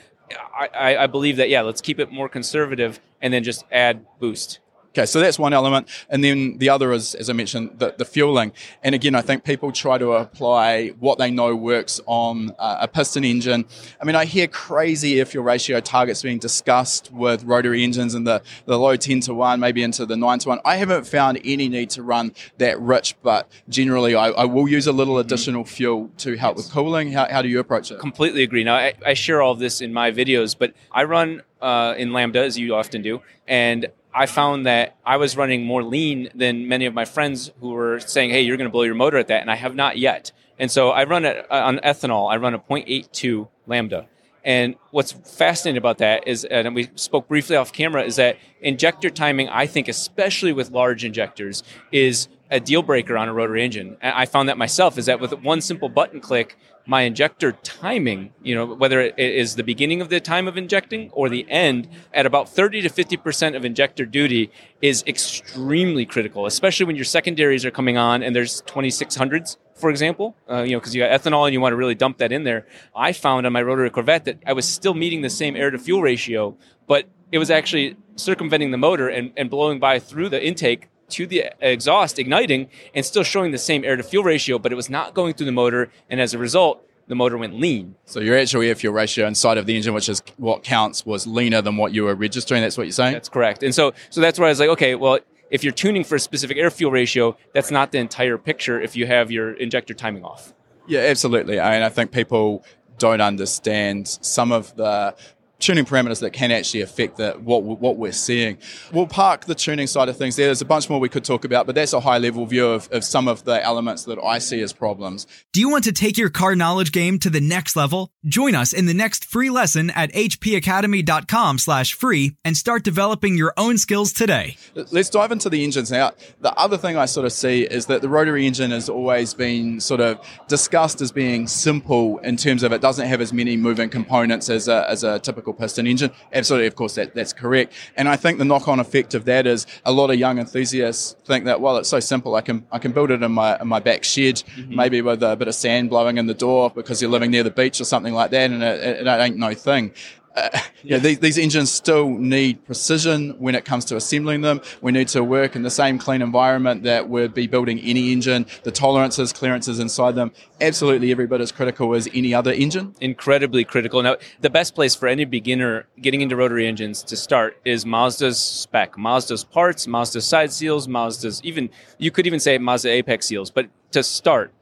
I, 0.58 0.70
I, 0.74 0.98
I 1.04 1.08
believe 1.08 1.38
that, 1.38 1.50
yeah, 1.50 1.62
let's 1.62 1.82
keep 1.82 2.00
it 2.00 2.12
more 2.12 2.30
conservative 2.30 3.00
and 3.22 3.34
then 3.34 3.44
just 3.44 3.66
add 3.72 4.06
boost. 4.20 4.60
Okay, 4.96 5.06
so 5.06 5.20
that's 5.20 5.38
one 5.38 5.52
element. 5.52 5.90
And 6.10 6.24
then 6.24 6.58
the 6.58 6.70
other 6.70 6.94
is, 6.94 7.16
as 7.16 7.30
I 7.30 7.34
mentioned, 7.34 7.80
the, 7.80 7.94
the 7.98 8.06
fueling. 8.06 8.54
And 8.82 8.96
again, 8.96 9.14
I 9.14 9.20
think 9.20 9.44
people 9.44 9.74
try 9.74 9.98
to 9.98 10.14
apply 10.14 10.90
what 11.00 11.18
they 11.18 11.30
know 11.30 11.54
works 11.54 12.00
on 12.06 12.52
uh, 12.58 12.78
a 12.80 12.88
piston 12.88 13.26
engine. 13.26 13.66
I 14.02 14.06
mean, 14.06 14.16
I 14.16 14.24
hear 14.24 14.48
crazy 14.48 15.20
air 15.20 15.26
fuel 15.26 15.44
ratio 15.44 15.82
targets 15.82 16.22
being 16.22 16.40
discussed 16.40 17.12
with 17.12 17.44
rotary 17.44 17.84
engines 17.84 18.16
in 18.16 18.24
the, 18.24 18.42
the 18.68 18.80
low 18.80 18.96
10 18.96 19.20
to 19.22 19.34
1, 19.34 19.60
maybe 19.60 19.84
into 19.84 20.06
the 20.06 20.16
9 20.16 20.40
to 20.40 20.50
1. 20.50 20.60
I 20.64 20.78
haven't 20.78 21.06
found 21.06 21.42
any 21.44 21.68
need 21.68 21.90
to 21.90 22.02
run 22.02 22.34
that 22.60 22.80
rich, 22.80 23.18
but 23.22 23.52
generally 23.68 24.16
I, 24.16 24.30
I 24.30 24.46
will 24.46 24.70
use 24.70 24.88
a 24.88 24.94
little 24.94 25.18
additional 25.18 25.66
fuel 25.66 26.10
to 26.20 26.38
help 26.38 26.56
with 26.56 26.72
cooling. 26.72 27.12
How, 27.12 27.30
how 27.30 27.42
do 27.42 27.50
you 27.50 27.60
approach 27.60 27.92
it? 27.92 28.00
completely 28.00 28.44
agree. 28.44 28.64
Now, 28.64 28.76
I, 28.76 28.94
I 29.06 29.14
share 29.14 29.42
all 29.42 29.52
of 29.52 29.60
this 29.60 29.82
in 29.82 29.92
my 29.92 30.12
videos, 30.12 30.56
but 30.58 30.74
I 30.90 31.04
run 31.04 31.42
uh, 31.62 31.96
in 31.98 32.14
Lambda, 32.14 32.44
as 32.44 32.58
you 32.58 32.76
often 32.76 33.02
do, 33.02 33.22
and 33.46 33.88
I 34.16 34.26
found 34.28 34.66
that 34.66 34.96
I 35.06 35.18
was 35.18 35.36
running 35.36 35.66
more 35.66 35.84
lean 35.84 36.30
than 36.34 36.70
many 36.70 36.86
of 36.86 36.94
my 36.94 37.04
friends 37.04 37.52
who 37.60 37.72
were 37.72 38.00
saying, 38.00 38.30
"Hey, 38.30 38.42
you're 38.42 38.56
going 38.56 38.70
to 38.70 38.72
blow 38.72 38.84
your 38.84 38.96
motor 38.96 39.18
at 39.18 39.28
that," 39.28 39.42
and 39.42 39.52
I 39.52 39.56
have 39.56 39.76
not 39.76 39.98
yet. 39.98 40.32
And 40.58 40.72
so 40.72 40.92
I 40.92 41.04
run 41.04 41.26
it 41.26 41.46
on 41.52 41.80
ethanol. 41.80 42.32
I 42.32 42.38
run 42.38 42.54
a 42.54 42.60
0.82 42.60 43.50
Lambda. 43.68 44.08
And 44.46 44.76
what's 44.92 45.12
fascinating 45.12 45.78
about 45.78 45.98
that 45.98 46.28
is, 46.28 46.46
and 46.46 46.76
we 46.76 46.90
spoke 46.96 47.28
briefly 47.28 47.56
off 47.56 47.74
camera, 47.74 48.04
is 48.04 48.16
that 48.16 48.38
injector 48.62 49.10
timing, 49.10 49.50
I 49.50 49.66
think, 49.66 49.88
especially 49.88 50.54
with 50.54 50.70
large 50.70 51.04
injectors, 51.04 51.64
is 51.92 52.30
a 52.52 52.60
deal 52.60 52.84
breaker 52.84 53.18
on 53.18 53.28
a 53.28 53.34
rotary 53.34 53.66
engine. 53.66 53.98
And 54.02 54.14
I 54.16 54.28
found 54.28 54.48
that 54.50 54.58
myself 54.58 55.00
is 55.00 55.08
that 55.08 55.20
with 55.20 55.34
one 55.42 55.62
simple 55.62 55.90
button 55.90 56.22
click, 56.22 56.58
my 56.86 57.02
injector 57.02 57.52
timing, 57.52 58.32
you 58.44 58.54
know, 58.54 58.66
whether 58.66 59.02
it 59.02 59.18
is 59.18 59.56
the 59.56 59.64
beginning 59.64 60.02
of 60.02 60.10
the 60.10 60.20
time 60.20 60.48
of 60.48 60.58
injecting 60.58 61.10
or 61.12 61.30
the 61.30 61.46
end, 61.50 61.88
at 62.14 62.26
about 62.26 62.50
30 62.50 62.84
to 62.84 62.90
50% 62.90 63.56
of 63.56 63.66
injector 63.66 64.06
duty 64.06 64.52
is 64.82 65.04
extremely 65.08 66.06
critical, 66.06 66.46
especially 66.46 66.86
when 66.86 66.96
your 66.96 67.06
secondaries 67.06 67.66
are 67.66 67.72
coming 67.72 67.98
on 67.98 68.22
and 68.22 68.36
there's 68.36 68.62
2600s, 68.64 69.58
for 69.74 69.90
example, 69.90 70.36
uh, 70.50 70.62
you 70.62 70.74
know, 70.74 70.80
because 70.80 70.94
you 70.94 71.02
got 71.02 71.20
ethanol 71.20 71.46
and 71.46 71.54
you 71.54 71.62
want 71.62 71.74
to 71.74 71.78
really 71.78 71.96
dump 71.96 72.20
that 72.20 72.32
in 72.32 72.44
there. 72.44 72.68
I 72.96 73.12
found 73.14 73.46
on 73.46 73.54
my 73.54 73.62
rotary 73.62 73.90
Corvette 73.90 74.26
that 74.26 74.40
I 74.46 74.54
was 74.54 74.68
still 74.68 74.94
meeting 74.94 75.22
the 75.22 75.30
same 75.30 75.56
air 75.56 75.72
to 75.72 75.80
fuel 75.80 76.02
ratio, 76.02 76.56
but 76.88 77.08
it 77.32 77.40
was 77.40 77.50
actually 77.50 77.98
circumventing 78.16 78.72
the 78.72 78.78
motor 78.78 79.10
and, 79.10 79.34
and 79.36 79.50
blowing 79.50 79.80
by 79.80 80.00
through 80.00 80.30
the 80.30 80.46
intake 80.46 80.88
to 81.10 81.28
the 81.28 81.46
exhaust, 81.62 82.20
igniting, 82.20 82.70
and 82.94 83.06
still 83.06 83.24
showing 83.24 83.52
the 83.52 83.58
same 83.58 83.84
air 83.84 83.96
to 83.96 84.04
fuel 84.04 84.24
ratio, 84.24 84.58
but 84.58 84.72
it 84.72 84.76
was 84.76 84.90
not 84.90 85.14
going 85.14 85.34
through 85.34 85.46
the 85.46 85.52
motor. 85.52 85.92
And 86.10 86.20
as 86.20 86.34
a 86.34 86.38
result, 86.38 86.86
the 87.08 87.16
motor 87.16 87.38
went 87.38 87.60
lean. 87.60 87.96
So 88.06 88.20
your 88.20 88.38
actual 88.38 88.62
air 88.64 88.76
fuel 88.76 88.94
ratio 88.94 89.28
inside 89.28 89.58
of 89.58 89.66
the 89.66 89.76
engine, 89.76 89.94
which 89.94 90.10
is 90.10 90.24
what 90.38 90.64
counts, 90.64 91.06
was 91.06 91.28
leaner 91.28 91.62
than 91.62 91.78
what 91.78 91.94
you 91.94 92.04
were 92.04 92.16
registering. 92.16 92.62
That's 92.62 92.78
what 92.78 92.86
you're 92.86 92.94
saying? 92.94 93.14
That's 93.14 93.30
correct. 93.30 93.62
And 93.62 93.76
so, 93.76 93.94
so 94.10 94.22
that's 94.22 94.40
where 94.40 94.48
I 94.48 94.50
was 94.50 94.60
like, 94.60 94.70
okay, 94.70 94.96
well, 94.96 95.20
if 95.52 95.64
you're 95.64 95.74
tuning 95.74 96.04
for 96.04 96.16
a 96.16 96.20
specific 96.20 96.58
air 96.58 96.72
fuel 96.72 96.92
ratio, 96.92 97.38
that's 97.54 97.70
not 97.70 97.92
the 97.92 98.00
entire 98.00 98.38
picture 98.38 98.82
if 98.82 98.96
you 98.96 99.06
have 99.06 99.32
your 99.32 99.54
injector 99.54 99.94
timing 99.94 100.24
off. 100.24 100.54
Yeah, 100.88 101.02
absolutely. 101.02 101.60
I 101.60 101.76
mean, 101.76 101.84
I 101.84 101.90
think 101.90 102.12
people 102.12 102.64
don't 102.98 103.22
understand 103.22 104.08
some 104.08 104.52
of 104.52 104.76
the 104.76 105.16
tuning 105.60 105.86
parameters 105.86 106.20
that 106.20 106.32
can 106.32 106.52
actually 106.52 106.82
affect 106.82 107.18
the, 107.18 107.32
what 107.34 107.64
what 107.64 107.98
we're 107.98 108.12
seeing. 108.12 108.58
We'll 108.92 109.08
park 109.08 109.46
the 109.46 109.56
tuning 109.56 109.88
side 109.88 110.10
of 110.10 110.18
things 110.18 110.36
there. 110.36 110.48
There's 110.48 110.62
a 110.62 110.66
bunch 110.66 110.90
more 110.90 111.00
we 111.00 111.10
could 111.10 111.24
talk 111.24 111.46
about, 111.46 111.66
but 111.66 111.76
that's 111.76 111.94
a 111.94 112.00
high 112.00 112.18
level 112.18 112.46
view 112.46 112.68
of, 112.68 112.90
of 112.92 113.04
some 113.04 113.28
of 113.28 113.44
the 113.46 113.64
elements 113.64 114.04
that 114.06 114.20
I 114.24 114.40
see 114.40 114.62
as 114.62 114.74
problems. 114.74 115.28
Do 115.54 115.60
you 115.60 115.70
want 115.70 115.84
to 115.86 115.92
take 115.92 116.18
your 116.18 116.30
car 116.30 116.56
knowledge 116.56 116.92
game 116.92 117.20
to 117.20 117.30
the 117.30 117.42
next 117.42 117.76
level? 117.76 118.12
Join 118.26 118.56
us 118.56 118.74
in 118.74 118.86
the 118.86 118.94
next 118.94 119.26
free 119.26 119.50
lesson 119.50 119.90
at 119.92 120.12
hpacademy.com 120.14 121.60
slash 121.60 121.94
free 121.94 122.36
and 122.44 122.58
start 122.58 122.84
developing 122.84 123.38
your 123.38 123.54
own 123.58 123.78
skills 123.78 124.12
today. 124.12 124.58
Let's 124.92 125.10
dive 125.10 125.32
into 125.32 125.50
the 125.50 125.64
engines 125.64 125.92
now. 125.92 126.12
The 126.42 126.54
other 126.54 126.78
thing 126.78 126.98
I 126.98 127.06
sort 127.06 127.26
of 127.26 127.32
see 127.32 127.64
is 127.64 127.86
that 127.88 128.02
the 128.02 128.10
rotary 128.10 128.46
engine 128.46 128.72
has 128.72 128.90
always 128.90 129.34
been 129.34 129.80
sort 129.80 130.02
of 130.02 130.20
discussed 130.48 131.02
as 131.02 131.12
being 131.12 131.48
simple 131.48 132.18
in 132.20 132.38
terms 132.38 132.64
of 132.64 132.72
it 132.72 132.82
doesn't 132.82 133.08
have 133.08 133.22
as 133.22 133.32
many 133.32 133.58
moving 133.58 133.90
components 133.90 134.50
as 134.50 134.68
a, 134.68 134.90
as 134.90 135.04
a 135.04 135.20
typical 135.20 135.45
piston 135.54 135.88
engine. 135.88 136.12
Absolutely, 136.34 136.68
of 136.68 136.76
course, 136.76 136.96
that, 136.96 137.14
that's 137.14 137.34
correct. 137.34 137.74
And 137.96 138.08
I 138.08 138.16
think 138.16 138.38
the 138.38 138.46
knock-on 138.46 138.80
effect 138.80 139.14
of 139.14 139.26
that 139.26 139.48
is 139.48 139.68
a 139.86 139.92
lot 139.92 140.10
of 140.10 140.18
young 140.18 140.40
enthusiasts 140.40 141.16
think 141.26 141.46
that, 141.46 141.62
well, 141.62 141.78
it's 141.78 141.90
so 141.90 142.00
simple. 142.00 142.36
I 142.36 142.42
can 142.42 142.66
I 142.72 142.80
can 142.80 142.92
build 142.92 143.12
it 143.12 143.24
in 143.24 143.32
my 143.32 143.60
in 143.60 143.68
my 143.68 143.80
back 143.80 144.04
shed, 144.04 144.36
mm-hmm. 144.36 144.76
maybe 144.76 145.02
with 145.02 145.24
a 145.24 145.36
bit 145.36 145.48
of 145.48 145.56
sand 145.56 145.90
blowing 145.90 146.18
in 146.18 146.28
the 146.28 146.34
door 146.34 146.70
because 146.70 147.02
you're 147.02 147.12
living 147.12 147.32
near 147.32 147.44
the 147.44 147.52
beach 147.52 147.80
or 147.82 147.86
something 147.86 148.14
like 148.14 148.32
that, 148.32 148.52
and 148.52 148.64
it, 148.64 148.80
it, 148.80 149.08
it 149.08 149.20
ain't 149.20 149.38
no 149.38 149.54
thing. 149.54 149.94
Yeah, 150.88 151.00
these, 151.00 151.18
these 151.18 151.40
engines 151.40 151.72
still 151.72 152.10
need 152.10 152.64
precision 152.64 153.32
when 153.40 153.56
it 153.56 153.66
comes 153.66 153.86
to 153.86 153.96
assembling 153.96 154.42
them. 154.42 154.62
We 154.82 154.92
need 154.92 155.08
to 155.10 155.24
work 155.24 155.56
in 155.56 155.64
the 155.64 155.72
same 155.72 155.98
clean 155.98 156.22
environment 156.22 156.84
that 156.84 157.10
we'd 157.10 157.34
be 157.34 157.48
building 157.48 157.80
any 157.80 158.12
engine. 158.12 158.46
The 158.62 158.72
tolerances, 158.72 159.34
clearances 159.34 159.80
inside 159.80 160.14
them, 160.14 160.32
absolutely 160.62 161.10
every 161.10 161.26
bit 161.26 161.42
as 161.42 161.52
critical 161.52 161.96
as 161.96 162.08
any 162.14 162.36
other 162.36 162.52
engine. 162.54 162.94
Incredibly 163.02 163.64
critical. 163.64 164.04
Now, 164.04 164.18
the 164.42 164.52
best 164.52 164.76
place 164.76 164.94
for 164.94 165.08
any 165.08 165.26
beginner 165.26 165.88
getting 166.00 166.22
into 166.22 166.36
rotary 166.36 166.68
engines 166.68 167.02
to 167.04 167.18
start 167.18 167.58
is 167.66 167.84
Mazda's 167.84 168.38
spec, 168.38 168.96
Mazda's 168.96 169.44
parts, 169.44 169.88
Mazda's 169.88 170.26
side 170.26 170.54
seals, 170.54 170.88
Mazda's 170.88 171.42
even, 171.44 171.72
you 171.98 172.12
could 172.12 172.28
even 172.28 172.40
say 172.40 172.60
Mazda 172.60 172.90
Apex 172.90 173.26
seals. 173.26 173.50
But 173.50 173.70
to 173.90 174.04
start, 174.04 174.54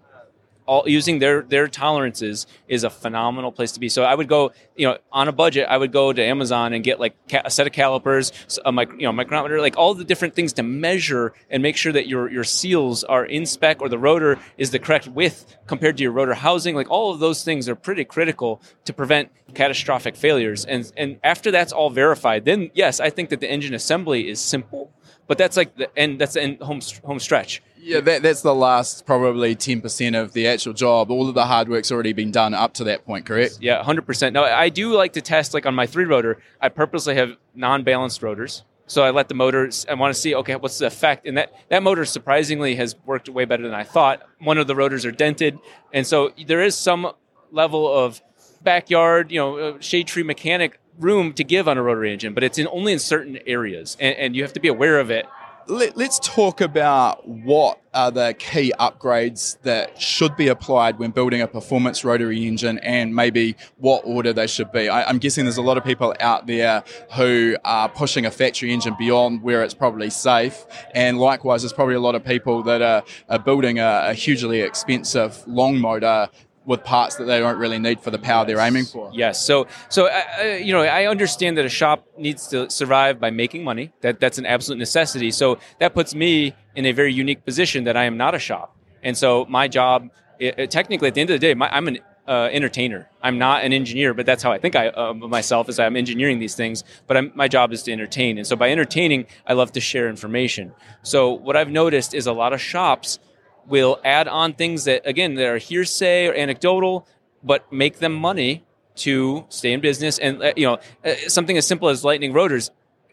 all 0.65 0.87
using 0.87 1.19
their 1.19 1.41
their 1.41 1.67
tolerances 1.67 2.47
is 2.67 2.83
a 2.83 2.89
phenomenal 2.89 3.51
place 3.51 3.71
to 3.73 3.79
be. 3.79 3.89
So 3.89 4.03
I 4.03 4.15
would 4.15 4.27
go, 4.27 4.51
you 4.75 4.87
know, 4.87 4.97
on 5.11 5.27
a 5.27 5.31
budget, 5.31 5.67
I 5.69 5.77
would 5.77 5.91
go 5.91 6.13
to 6.13 6.23
Amazon 6.23 6.73
and 6.73 6.83
get 6.83 6.99
like 6.99 7.15
a 7.43 7.51
set 7.51 7.67
of 7.67 7.73
calipers, 7.73 8.31
a 8.65 8.71
mic, 8.71 8.89
you 8.91 9.03
know, 9.03 9.11
micrometer, 9.11 9.59
like 9.59 9.77
all 9.77 9.93
the 9.93 10.03
different 10.03 10.35
things 10.35 10.53
to 10.53 10.63
measure 10.63 11.33
and 11.49 11.61
make 11.61 11.77
sure 11.77 11.91
that 11.91 12.07
your 12.07 12.29
your 12.31 12.43
seals 12.43 13.03
are 13.03 13.25
in 13.25 13.45
spec 13.45 13.81
or 13.81 13.89
the 13.89 13.97
rotor 13.97 14.39
is 14.57 14.71
the 14.71 14.79
correct 14.79 15.07
width 15.07 15.57
compared 15.67 15.97
to 15.97 16.03
your 16.03 16.11
rotor 16.11 16.33
housing. 16.33 16.75
Like 16.75 16.89
all 16.89 17.11
of 17.11 17.19
those 17.19 17.43
things 17.43 17.67
are 17.69 17.75
pretty 17.75 18.05
critical 18.05 18.61
to 18.85 18.93
prevent 18.93 19.29
catastrophic 19.53 20.15
failures. 20.15 20.65
And 20.65 20.91
and 20.97 21.19
after 21.23 21.51
that's 21.51 21.71
all 21.71 21.89
verified, 21.89 22.45
then 22.45 22.71
yes, 22.73 22.99
I 22.99 23.09
think 23.09 23.29
that 23.29 23.39
the 23.39 23.49
engine 23.49 23.73
assembly 23.73 24.29
is 24.29 24.39
simple, 24.39 24.91
but 25.27 25.37
that's 25.37 25.57
like 25.57 25.75
the 25.75 25.95
end. 25.97 26.19
That's 26.19 26.33
the 26.33 26.43
end 26.43 26.59
home 26.61 26.81
home 27.03 27.19
stretch. 27.19 27.61
Yeah, 27.77 27.99
that, 27.99 28.23
that's 28.23 28.41
the 28.41 28.55
last 28.55 29.05
probably 29.05 29.57
10% 29.57 30.17
of 30.17 30.31
the 30.31 30.47
actual 30.47 30.71
job. 30.71 31.11
All 31.11 31.27
of 31.27 31.35
the 31.35 31.45
hard 31.45 31.67
work's 31.67 31.91
already 31.91 32.13
been 32.13 32.31
done 32.31 32.53
up 32.53 32.73
to 32.75 32.85
that 32.85 33.05
point, 33.05 33.25
correct? 33.25 33.57
Yeah, 33.59 33.83
hundred 33.83 34.05
percent. 34.05 34.33
Now 34.33 34.45
I 34.45 34.69
do 34.69 34.93
like 34.93 35.13
to 35.13 35.21
test, 35.21 35.53
like 35.53 35.65
on 35.65 35.75
my 35.75 35.85
three 35.85 36.05
rotor, 36.05 36.37
I 36.61 36.69
purposely 36.69 37.15
have 37.15 37.35
non-balanced 37.55 38.23
rotors. 38.23 38.63
So 38.85 39.03
I 39.03 39.11
let 39.11 39.27
the 39.27 39.33
motor. 39.33 39.69
I 39.89 39.93
want 39.95 40.13
to 40.13 40.19
see, 40.19 40.35
okay, 40.35 40.55
what's 40.55 40.77
the 40.77 40.87
effect? 40.87 41.25
And 41.25 41.37
that 41.37 41.53
that 41.69 41.83
motor 41.83 42.05
surprisingly 42.05 42.75
has 42.75 42.95
worked 43.05 43.29
way 43.29 43.45
better 43.45 43.63
than 43.63 43.73
I 43.73 43.83
thought. 43.83 44.21
One 44.39 44.57
of 44.57 44.67
the 44.67 44.75
rotors 44.75 45.05
are 45.05 45.11
dented, 45.11 45.57
and 45.93 46.05
so 46.05 46.31
there 46.47 46.61
is 46.61 46.77
some 46.77 47.11
level 47.51 47.91
of 47.91 48.21
backyard, 48.61 49.31
you 49.31 49.39
know, 49.39 49.57
uh, 49.57 49.79
shade 49.79 50.07
tree 50.07 50.23
mechanic 50.23 50.79
room 50.99 51.33
to 51.33 51.43
give 51.43 51.67
on 51.67 51.77
a 51.77 51.83
rotary 51.83 52.11
engine, 52.13 52.33
but 52.33 52.43
it's 52.43 52.57
in 52.57 52.67
only 52.67 52.93
in 52.93 52.99
certain 52.99 53.39
areas, 53.45 53.97
and, 53.99 54.15
and 54.17 54.35
you 54.35 54.43
have 54.43 54.53
to 54.53 54.59
be 54.59 54.67
aware 54.67 54.99
of 54.99 55.11
it 55.11 55.25
let, 55.67 55.97
us 55.97 56.19
talk 56.19 56.61
about 56.61 57.27
what 57.27 57.79
are 57.93 58.11
the 58.11 58.35
key 58.37 58.73
upgrades 58.79 59.57
that 59.61 60.01
should 60.01 60.35
be 60.35 60.47
applied 60.47 60.99
when 60.99 61.11
building 61.11 61.41
a 61.41 61.47
performance 61.47 62.03
rotary 62.03 62.45
engine 62.47 62.79
and 62.79 63.15
maybe 63.15 63.55
what 63.77 64.01
order 64.05 64.33
they 64.33 64.47
should 64.47 64.71
be. 64.71 64.89
I, 64.89 65.09
am 65.09 65.19
guessing 65.19 65.45
there's 65.45 65.57
a 65.57 65.61
lot 65.61 65.77
of 65.77 65.83
people 65.83 66.13
out 66.19 66.47
there 66.47 66.83
who 67.15 67.55
are 67.63 67.87
pushing 67.89 68.25
a 68.25 68.31
factory 68.31 68.73
engine 68.73 68.95
beyond 68.97 69.41
where 69.41 69.63
it's 69.63 69.73
probably 69.73 70.09
safe. 70.09 70.65
And 70.93 71.19
likewise, 71.19 71.61
there's 71.61 71.73
probably 71.73 71.95
a 71.95 72.01
lot 72.01 72.15
of 72.15 72.25
people 72.25 72.63
that 72.63 72.81
are, 72.81 73.03
are 73.29 73.39
building 73.39 73.79
a, 73.79 74.07
a 74.07 74.13
hugely 74.13 74.61
expensive 74.61 75.43
long 75.47 75.79
motor 75.79 76.29
with 76.65 76.83
parts 76.83 77.15
that 77.15 77.25
they 77.25 77.39
don't 77.39 77.57
really 77.57 77.79
need 77.79 77.99
for 77.99 78.11
the 78.11 78.17
power 78.17 78.45
they're 78.45 78.59
aiming 78.59 78.85
for. 78.85 79.11
Yes. 79.13 79.45
So, 79.45 79.67
so 79.89 80.07
uh, 80.07 80.43
you 80.43 80.73
know, 80.73 80.81
I 80.81 81.05
understand 81.05 81.57
that 81.57 81.65
a 81.65 81.69
shop 81.69 82.07
needs 82.17 82.47
to 82.47 82.69
survive 82.69 83.19
by 83.19 83.31
making 83.31 83.63
money. 83.63 83.91
That 84.01 84.19
that's 84.19 84.37
an 84.37 84.45
absolute 84.45 84.77
necessity. 84.77 85.31
So 85.31 85.59
that 85.79 85.93
puts 85.93 86.15
me 86.15 86.55
in 86.75 86.85
a 86.85 86.91
very 86.91 87.13
unique 87.13 87.45
position 87.45 87.83
that 87.85 87.97
I 87.97 88.05
am 88.05 88.17
not 88.17 88.35
a 88.35 88.39
shop, 88.39 88.75
and 89.03 89.17
so 89.17 89.45
my 89.49 89.67
job, 89.67 90.09
it, 90.39 90.57
it, 90.57 90.71
technically, 90.71 91.09
at 91.09 91.15
the 91.15 91.21
end 91.21 91.29
of 91.29 91.35
the 91.35 91.45
day, 91.47 91.53
my, 91.53 91.69
I'm 91.69 91.87
an 91.87 91.99
uh, 92.27 92.49
entertainer. 92.51 93.09
I'm 93.21 93.37
not 93.37 93.63
an 93.63 93.73
engineer, 93.73 94.13
but 94.13 94.25
that's 94.25 94.41
how 94.41 94.51
I 94.51 94.57
think 94.57 94.75
I 94.75 94.87
uh, 94.87 95.13
myself 95.13 95.69
is. 95.69 95.79
I'm 95.79 95.97
engineering 95.97 96.39
these 96.39 96.55
things, 96.55 96.83
but 97.07 97.17
I'm, 97.17 97.31
my 97.35 97.47
job 97.47 97.73
is 97.73 97.83
to 97.83 97.91
entertain, 97.91 98.37
and 98.37 98.47
so 98.47 98.55
by 98.55 98.71
entertaining, 98.71 99.25
I 99.45 99.53
love 99.53 99.73
to 99.73 99.81
share 99.81 100.09
information. 100.09 100.71
So 101.03 101.33
what 101.33 101.57
I've 101.57 101.69
noticed 101.69 102.13
is 102.13 102.25
a 102.25 102.33
lot 102.33 102.53
of 102.53 102.61
shops 102.61 103.19
will 103.67 103.99
add 104.03 104.27
on 104.27 104.53
things 104.53 104.85
that 104.85 105.01
again 105.05 105.35
that 105.35 105.45
are 105.45 105.57
hearsay 105.57 106.27
or 106.27 106.33
anecdotal 106.33 107.07
but 107.43 107.71
make 107.71 107.99
them 107.99 108.13
money 108.13 108.63
to 108.95 109.45
stay 109.49 109.73
in 109.73 109.81
business. 109.81 110.19
And 110.19 110.41
uh, 110.41 110.53
you 110.55 110.65
know 110.65 110.79
uh, 111.05 111.15
something 111.27 111.57
as 111.57 111.67
simple 111.67 111.89
as 111.89 112.03
lightning 112.03 112.33
rotors 112.33 112.71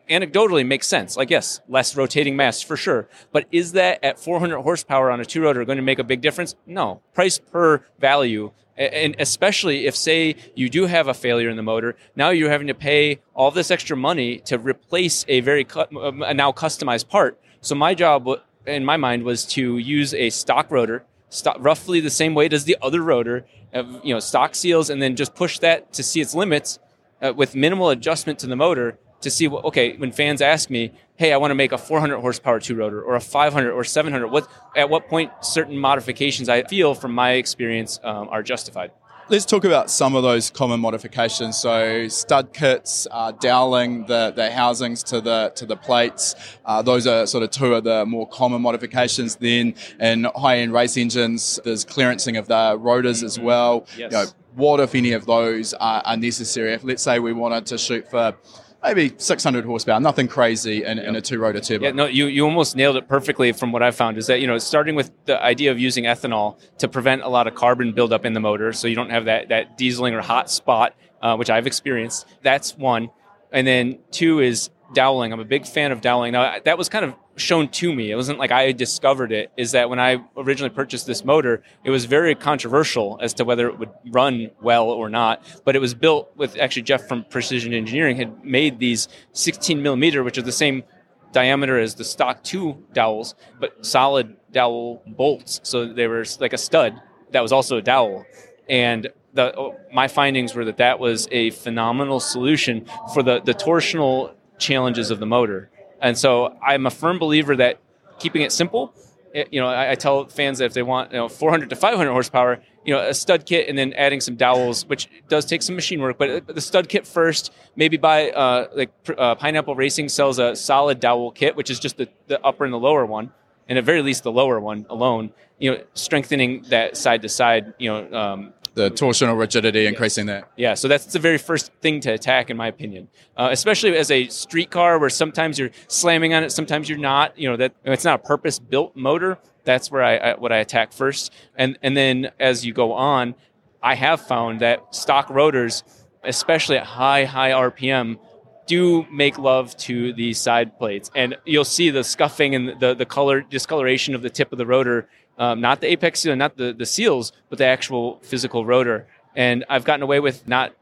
anecdotally 0.09 0.67
makes 0.67 0.87
sense. 0.87 1.17
Like 1.17 1.31
yes 1.31 1.61
less 1.69 1.97
rotating 1.97 2.37
mass 2.37 2.63
for 2.63 2.77
sure. 2.77 3.09
But 3.33 3.47
is 3.51 3.73
that 3.73 4.03
at 4.05 4.19
400 4.19 4.61
horsepower 4.61 5.11
on 5.11 5.21
a 5.21 5.25
two 5.25 5.43
rotor 5.43 5.65
going 5.65 5.77
to 5.77 5.83
make 5.83 5.99
a 5.99 6.05
big 6.05 6.21
difference? 6.21 6.55
No. 6.67 7.03
Price 7.15 7.39
per 7.39 7.85
value 7.99 8.53
and 8.77 9.15
especially 9.19 9.87
if 9.87 9.95
say 9.95 10.37
you 10.55 10.71
do 10.71 10.87
have 10.87 11.07
a 11.07 11.13
failure 11.13 11.51
in 11.51 11.57
the 11.57 11.63
motor 11.63 11.97
now 12.17 12.31
you're 12.31 12.49
having 12.49 12.69
to 12.69 12.75
pay 12.75 13.21
all 13.35 13.51
this 13.51 13.71
extra 13.71 13.95
money 13.95 14.39
to 14.39 14.59
replace 14.59 15.23
a 15.29 15.41
very 15.41 15.65
cu- 15.65 15.85
a 16.25 16.35
now 16.35 16.53
customized 16.53 17.09
part. 17.09 17.39
So 17.61 17.75
my 17.75 17.95
job 17.95 18.27
in 18.67 18.85
my 18.85 18.97
mind 18.97 19.25
was 19.25 19.45
to 19.47 19.79
use 19.79 20.15
a 20.15 20.31
stock 20.31 20.71
rotor, 20.71 21.05
stock, 21.29 21.57
roughly 21.61 22.01
the 22.01 22.11
same 22.11 22.35
weight 22.35 22.53
as 22.53 22.65
the 22.65 22.77
other 22.83 23.03
rotor, 23.03 23.47
of 23.73 24.05
you 24.05 24.13
know, 24.13 24.21
stock 24.21 24.55
seals, 24.55 24.91
and 24.91 25.01
then 25.01 25.17
just 25.17 25.35
push 25.35 25.59
that 25.61 25.93
to 25.93 26.03
see 26.03 26.21
its 26.21 26.35
limits 26.35 26.79
uh, 27.23 27.33
with 27.35 27.55
minimal 27.55 27.91
adjustment 27.91 28.39
to 28.41 28.47
the 28.47 28.57
motor 28.57 28.99
to 29.21 29.31
see 29.31 29.47
what. 29.47 29.65
Okay, 29.65 29.97
when 29.97 30.13
fans 30.13 30.43
ask 30.43 30.71
me, 30.71 30.93
"Hey, 31.17 31.33
I 31.33 31.37
want 31.37 31.51
to 31.51 31.55
make 31.55 31.73
a 31.73 31.79
400 31.79 32.19
horsepower 32.21 32.59
two 32.61 32.75
rotor 32.75 33.03
or 33.03 33.15
a 33.15 33.21
500 33.21 33.73
or 33.73 33.85
700," 33.85 34.29
what 34.29 34.49
at 34.77 34.91
what 34.91 35.09
point 35.09 35.31
certain 35.41 35.77
modifications 35.77 36.49
I 36.49 36.63
feel 36.63 36.95
from 36.95 37.15
my 37.15 37.33
experience 37.33 38.01
um, 38.03 38.29
are 38.29 38.43
justified 38.43 38.91
let's 39.31 39.45
talk 39.45 39.65
about 39.65 39.91
some 39.91 40.17
of 40.17 40.25
those 40.25 40.51
common 40.51 40.81
modifications. 40.81 41.57
So 41.57 42.09
stud 42.09 42.53
kits, 42.53 43.07
uh, 43.11 43.31
doweling 43.33 44.07
the, 44.07 44.33
the 44.35 44.51
housings 44.51 45.05
to 45.05 45.21
the 45.21 45.53
to 45.55 45.67
the 45.67 45.77
plates. 45.77 46.35
Uh, 46.65 46.83
those 46.83 47.07
are 47.07 47.27
sort 47.27 47.45
of 47.45 47.51
two 47.51 47.75
of 47.75 47.85
the 47.85 48.05
more 48.05 48.29
common 48.29 48.61
modifications. 48.61 49.37
Then 49.37 49.75
in 50.01 50.25
high 50.35 50.59
end 50.59 50.73
race 50.73 50.97
engines, 50.97 51.61
there's 51.65 51.85
clearancing 51.85 52.39
of 52.39 52.49
the 52.49 52.77
rotors 52.79 53.23
as 53.23 53.39
well. 53.39 53.87
Yes. 53.97 54.11
You 54.13 54.19
know, 54.19 54.25
what 54.57 54.81
if 54.81 54.95
any 54.97 55.13
of 55.13 55.27
those 55.27 55.75
are, 55.75 56.03
are 56.05 56.17
necessary? 56.17 56.75
If 56.75 56.83
let's 56.83 57.03
say 57.03 57.21
we 57.21 57.33
wanted 57.33 57.67
to 57.67 57.79
shoot 57.79 58.11
for 58.11 58.37
maybe 58.83 59.13
600 59.17 59.65
horsepower, 59.65 60.01
nothing 60.01 60.29
crazy 60.29 60.85
in, 60.85 60.99
in 60.99 61.17
a 61.17 61.21
two 61.21 61.39
rotor 61.39 61.61
turbo. 61.61 61.85
Yeah, 61.85 61.93
no, 61.93 62.07
you, 62.07 62.27
you 62.27 62.45
almost 62.45 62.77
nailed 62.77 62.97
it 62.97 63.09
perfectly 63.09 63.53
from 63.53 63.73
what 63.73 63.83
I 63.83 63.91
found 63.91 64.19
is 64.19 64.27
that, 64.27 64.41
you 64.41 64.47
know, 64.47 64.59
starting 64.59 64.95
with 64.95 65.11
the 65.27 65.41
idea 65.43 65.71
of 65.71 65.79
using 65.79 66.05
ethanol 66.05 66.59
to 66.79 66.89
prevent 66.89 67.23
a 67.23 67.29
lot 67.29 67.47
of 67.47 67.55
carbon 67.55 67.93
buildup 67.93 68.25
in 68.25 68.33
the 68.33 68.41
motor 68.41 68.73
so 68.73 68.89
you 68.89 68.97
don't 68.97 69.11
have 69.11 69.27
that, 69.27 69.49
that 69.49 69.77
dieseling 69.77 70.15
or 70.15 70.21
hot 70.23 70.51
spot, 70.51 70.95
uh, 71.23 71.37
which 71.37 71.51
I've 71.51 71.67
experienced. 71.67 72.27
That's 72.43 72.77
one. 72.77 73.11
And 73.53 73.67
then 73.67 73.99
two 74.11 74.41
is 74.41 74.71
doweling. 74.95 75.33
I'm 75.33 75.41
a 75.41 75.45
big 75.45 75.67
fan 75.67 75.93
of 75.93 76.01
doweling. 76.01 76.33
Now, 76.33 76.59
that 76.65 76.79
was 76.79 76.89
kind 76.89 77.05
of 77.05 77.15
shown 77.41 77.69
to 77.69 77.93
me. 77.93 78.11
It 78.11 78.17
wasn't 78.17 78.39
like 78.39 78.53
I 78.53 78.73
discovered 78.73 79.33
it. 79.33 79.51
Is 79.57 79.73
that 79.73 79.91
when 79.91 79.99
I 79.99 80.23
originally 80.37 80.71
purchased 80.71 81.07
this 81.07 81.25
motor, 81.25 81.63
it 81.85 81.91
was 81.91 82.05
very 82.05 82.35
controversial 82.35 83.19
as 83.23 83.35
to 83.35 83.45
whether 83.45 83.69
it 83.69 83.79
would 83.79 83.91
run 84.11 84.51
well 84.61 84.91
or 84.91 85.09
not. 85.09 85.43
But 85.65 85.77
it 85.77 85.81
was 85.81 85.95
built 85.95 86.31
with 86.37 86.59
actually 86.59 86.83
Jeff 86.83 87.09
from 87.09 87.25
Precision 87.25 87.73
Engineering 87.73 88.17
had 88.17 88.45
made 88.45 88.79
these 88.79 89.09
16 89.33 89.83
millimeter, 89.83 90.23
which 90.23 90.39
are 90.39 90.43
the 90.43 90.53
same 90.53 90.85
diameter 91.33 91.79
as 91.79 91.95
the 91.95 92.05
stock 92.05 92.43
two 92.43 92.85
dowels, 92.93 93.35
but 93.61 93.85
solid 93.87 94.37
dowel 94.53 95.03
bolts. 95.07 95.61
So 95.63 95.93
they 95.93 96.07
were 96.07 96.25
like 96.41 96.53
a 96.53 96.59
stud 96.59 97.01
that 97.33 97.41
was 97.41 97.53
also 97.53 97.77
a 97.77 97.83
dowel. 97.83 98.25
And 98.69 99.09
the, 99.33 99.57
oh, 99.57 99.77
my 99.93 100.09
findings 100.09 100.55
were 100.55 100.65
that 100.65 100.79
that 100.79 100.99
was 100.99 101.29
a 101.31 101.51
phenomenal 101.51 102.21
solution 102.21 102.87
for 103.15 103.23
the, 103.23 103.41
the 103.41 103.55
torsional 103.55 104.35
challenges 104.59 105.11
of 105.11 105.21
the 105.21 105.27
motor. 105.27 105.71
And 106.01 106.17
so 106.17 106.57
I'm 106.65 106.87
a 106.87 106.91
firm 106.91 107.19
believer 107.19 107.57
that 107.57 107.79
keeping 108.19 108.43
it 108.43 108.53
simple, 108.53 108.95
it, 109.33 109.53
you 109.53 109.61
know, 109.61 109.69
I, 109.69 109.93
I, 109.93 109.95
tell 109.95 110.27
fans 110.27 110.59
that 110.59 110.67
if 110.67 110.75
they 110.75 110.83
want, 110.83 111.13
you 111.13 111.19
know, 111.19 111.29
400 111.29 111.71
to 111.71 111.77
500 111.77 112.11
horsepower, 112.11 112.61
you 112.85 112.95
know, 112.95 113.01
a 113.01 113.15
stud 113.15 113.47
kit 113.47 113.69
and 113.69 113.79
then 113.79 113.93
adding 113.93 114.21
some 114.21 114.35
dowels, 114.35 114.85
which 114.87 115.09
does 115.29 115.45
take 115.45 115.63
some 115.63 115.77
machine 115.77 116.01
work, 116.01 116.19
but 116.19 116.47
the 116.47 116.61
stud 116.61 116.89
kit 116.89 117.07
first, 117.07 117.53
maybe 117.77 117.97
buy, 117.97 118.31
uh, 118.31 118.69
like 118.75 118.91
uh, 119.17 119.35
Pineapple 119.37 119.77
Racing 119.77 120.09
sells 120.09 120.39
a 120.39 120.57
solid 120.57 120.99
dowel 120.99 121.31
kit, 121.31 121.55
which 121.55 121.71
is 121.71 121.79
just 121.79 121.97
the, 121.97 122.09
the 122.27 122.45
upper 122.45 122.65
and 122.65 122.73
the 122.73 122.79
lower 122.79 123.07
one, 123.07 123.33
and 123.69 123.79
at 123.79 123.85
very 123.85 124.03
least 124.03 124.25
the 124.25 124.33
lower 124.33 124.59
one 124.59 124.87
alone, 124.91 125.33
you 125.59 125.71
know, 125.71 125.83
strengthening 125.95 126.63
that 126.71 126.97
side 126.97 127.23
to 127.23 127.29
side, 127.29 127.75
you 127.79 127.91
know, 127.91 128.13
um, 128.13 128.53
the 128.75 128.91
torsional 128.91 129.39
rigidity, 129.39 129.87
increasing 129.87 130.27
that. 130.27 130.51
Yeah, 130.57 130.75
so 130.75 130.89
that's 130.89 131.07
the 131.07 131.19
very 131.19 131.39
first 131.39 131.73
thing 131.81 132.01
to 132.01 132.11
attack, 132.11 132.51
in 132.51 132.57
my 132.57 132.69
opinion. 132.69 133.09
Uh, 133.37 133.49
especially 133.51 133.97
as 133.97 134.11
a 134.11 134.29
street 134.29 134.71
car, 134.71 134.99
where 134.99 135.11
sometimes 135.11 135.59
you're 135.59 135.71
slamming 135.89 136.35
on 136.35 136.45
it, 136.45 136.53
sometimes 136.53 136.89
you're 136.89 136.99
not. 136.99 137.39
You 137.39 137.51
know 137.51 137.57
that 137.57 137.75
it's 137.85 138.05
not 138.05 138.21
a 138.21 138.23
purpose-built 138.23 138.97
motor. 138.97 139.39
That's 139.65 139.91
where 139.91 140.03
I, 140.03 140.17
I 140.17 140.35
what 140.35 140.53
I 140.53 140.59
attack 140.59 140.93
first, 140.93 141.33
and 141.57 141.79
and 141.83 141.97
then 141.97 142.31
as 142.39 142.65
you 142.65 142.73
go 142.73 142.93
on, 142.93 143.35
I 143.83 143.95
have 143.95 144.21
found 144.21 144.61
that 144.61 144.95
stock 144.95 145.31
rotors, 145.31 145.83
especially 146.23 146.77
at 146.77 146.85
high 146.85 147.25
high 147.25 147.51
RPM, 147.51 148.19
do 148.67 149.05
make 149.11 149.37
love 149.37 149.77
to 149.79 150.13
the 150.13 150.33
side 150.33 150.79
plates, 150.79 151.11
and 151.15 151.37
you'll 151.45 151.65
see 151.65 151.91
the 151.91 152.05
scuffing 152.05 152.55
and 152.55 152.81
the 152.81 152.95
the 152.95 153.07
color 153.07 153.41
discoloration 153.41 154.15
of 154.15 154.23
the 154.23 154.31
tip 154.31 154.53
of 154.53 154.59
the 154.59 154.67
rotor 154.67 155.09
um, 155.41 155.61
not 155.61 155.81
the 155.81 155.89
apex 155.89 156.21
seal, 156.21 156.37
not 156.37 156.57
the, 156.59 156.73
the 156.73 156.85
seals, 156.87 157.33
but 157.49 157.59
the 157.59 157.65
actual 157.65 158.21
physical 158.23 158.67
rotor. 158.67 159.09
And 159.35 159.65
I've 159.71 159.85
gotten 159.85 160.03
away 160.03 160.21
with 160.21 160.47
not 160.47 160.75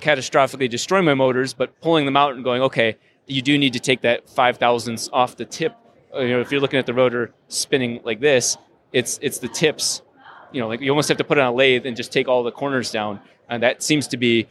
catastrophically 0.00 0.68
destroying 0.68 1.04
my 1.04 1.14
motors, 1.14 1.54
but 1.54 1.80
pulling 1.80 2.06
them 2.06 2.16
out 2.16 2.34
and 2.34 2.42
going, 2.42 2.60
okay, 2.62 2.96
you 3.26 3.40
do 3.40 3.56
need 3.56 3.72
to 3.74 3.80
take 3.80 4.00
that 4.00 4.28
five 4.28 4.58
thousandths 4.58 5.08
off 5.12 5.36
the 5.36 5.44
tip. 5.44 5.76
You 6.12 6.28
know, 6.28 6.40
if 6.40 6.50
you're 6.50 6.60
looking 6.60 6.80
at 6.80 6.86
the 6.86 6.94
rotor 6.94 7.32
spinning 7.46 8.00
like 8.02 8.18
this, 8.18 8.58
it's 8.92 9.20
it's 9.22 9.38
the 9.38 9.48
tips. 9.48 10.02
You 10.50 10.60
know, 10.60 10.66
like 10.66 10.80
you 10.80 10.90
almost 10.90 11.08
have 11.08 11.18
to 11.18 11.24
put 11.24 11.38
on 11.38 11.46
a 11.46 11.52
lathe 11.52 11.86
and 11.86 11.96
just 11.96 12.12
take 12.12 12.26
all 12.26 12.42
the 12.42 12.50
corners 12.50 12.90
down, 12.90 13.20
and 13.48 13.62
that 13.62 13.80
seems 13.80 14.08
to 14.08 14.16
be 14.16 14.48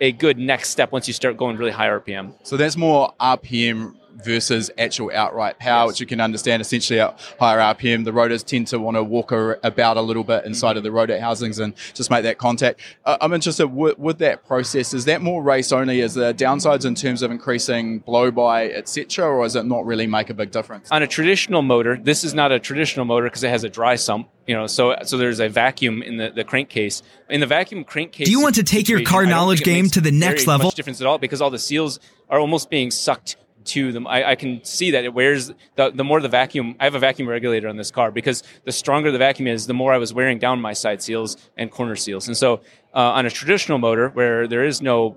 a 0.00 0.10
good 0.10 0.36
next 0.36 0.70
step 0.70 0.90
once 0.90 1.06
you 1.06 1.14
start 1.14 1.36
going 1.36 1.56
really 1.56 1.70
high 1.70 1.88
RPM. 1.88 2.34
So 2.42 2.56
that's 2.56 2.76
more 2.76 3.14
RPM 3.20 3.94
versus 4.16 4.70
actual 4.78 5.10
outright 5.14 5.58
power, 5.58 5.84
yes. 5.84 5.88
which 5.88 6.00
you 6.00 6.06
can 6.06 6.20
understand 6.20 6.60
essentially 6.60 7.00
at 7.00 7.18
higher 7.38 7.58
RPM. 7.58 8.04
The 8.04 8.12
rotors 8.12 8.42
tend 8.42 8.68
to 8.68 8.78
want 8.78 8.96
to 8.96 9.02
walk 9.02 9.32
about 9.32 9.96
a 9.96 10.02
little 10.02 10.24
bit 10.24 10.44
inside 10.44 10.70
mm-hmm. 10.70 10.78
of 10.78 10.82
the 10.84 10.92
rotor 10.92 11.20
housings 11.20 11.58
and 11.58 11.74
just 11.94 12.10
make 12.10 12.22
that 12.24 12.38
contact. 12.38 12.80
Uh, 13.04 13.16
I'm 13.20 13.32
interested 13.32 13.66
with, 13.68 13.98
with, 13.98 14.18
that 14.18 14.46
process. 14.46 14.94
Is 14.94 15.06
that 15.06 15.22
more 15.22 15.42
race 15.42 15.72
only? 15.72 16.00
Is 16.00 16.14
there 16.14 16.32
downsides 16.32 16.84
in 16.84 16.94
terms 16.94 17.20
of 17.22 17.32
increasing 17.32 17.98
blow 17.98 18.30
by, 18.30 18.70
etc., 18.70 19.26
or 19.26 19.42
does 19.42 19.56
it 19.56 19.64
not 19.64 19.84
really 19.84 20.06
make 20.06 20.30
a 20.30 20.34
big 20.34 20.52
difference? 20.52 20.90
On 20.92 21.02
a 21.02 21.06
traditional 21.06 21.62
motor, 21.62 21.98
this 22.00 22.22
is 22.22 22.32
not 22.32 22.52
a 22.52 22.60
traditional 22.60 23.04
motor 23.04 23.26
because 23.26 23.42
it 23.42 23.50
has 23.50 23.64
a 23.64 23.68
dry 23.68 23.96
sump 23.96 24.28
you 24.46 24.54
know 24.54 24.66
so 24.66 24.94
so 25.04 25.16
there's 25.16 25.40
a 25.40 25.48
vacuum 25.48 26.02
in 26.02 26.16
the, 26.16 26.30
the 26.30 26.44
crankcase 26.44 27.02
in 27.30 27.40
the 27.40 27.46
vacuum 27.46 27.84
crankcase 27.84 28.26
do 28.26 28.30
you 28.30 28.42
want 28.42 28.54
to 28.54 28.62
take 28.62 28.88
your 28.88 29.02
car 29.02 29.26
knowledge 29.26 29.62
game 29.62 29.88
to 29.88 30.00
the 30.00 30.10
next 30.10 30.46
level 30.46 30.66
much 30.66 30.74
difference 30.74 31.00
at 31.00 31.06
all 31.06 31.18
because 31.18 31.40
all 31.40 31.50
the 31.50 31.58
seals 31.58 31.98
are 32.28 32.38
almost 32.38 32.70
being 32.70 32.90
sucked 32.90 33.36
to 33.64 33.92
them. 33.92 34.06
I, 34.06 34.30
I, 34.30 34.34
can 34.34 34.62
see 34.64 34.90
that 34.92 35.04
it 35.04 35.14
wears 35.14 35.52
the, 35.76 35.90
the 35.90 36.04
more 36.04 36.20
the 36.20 36.28
vacuum. 36.28 36.76
I 36.80 36.84
have 36.84 36.94
a 36.94 36.98
vacuum 36.98 37.28
regulator 37.28 37.68
on 37.68 37.76
this 37.76 37.90
car 37.90 38.10
because 38.10 38.42
the 38.64 38.72
stronger 38.72 39.10
the 39.10 39.18
vacuum 39.18 39.46
is, 39.46 39.66
the 39.66 39.74
more 39.74 39.92
I 39.92 39.98
was 39.98 40.12
wearing 40.12 40.38
down 40.38 40.60
my 40.60 40.72
side 40.72 41.02
seals 41.02 41.36
and 41.56 41.70
corner 41.70 41.96
seals. 41.96 42.26
And 42.26 42.36
so 42.36 42.60
uh, 42.94 42.98
on 43.12 43.26
a 43.26 43.30
traditional 43.30 43.78
motor 43.78 44.10
where 44.10 44.46
there 44.46 44.64
is 44.64 44.82
no 44.82 45.16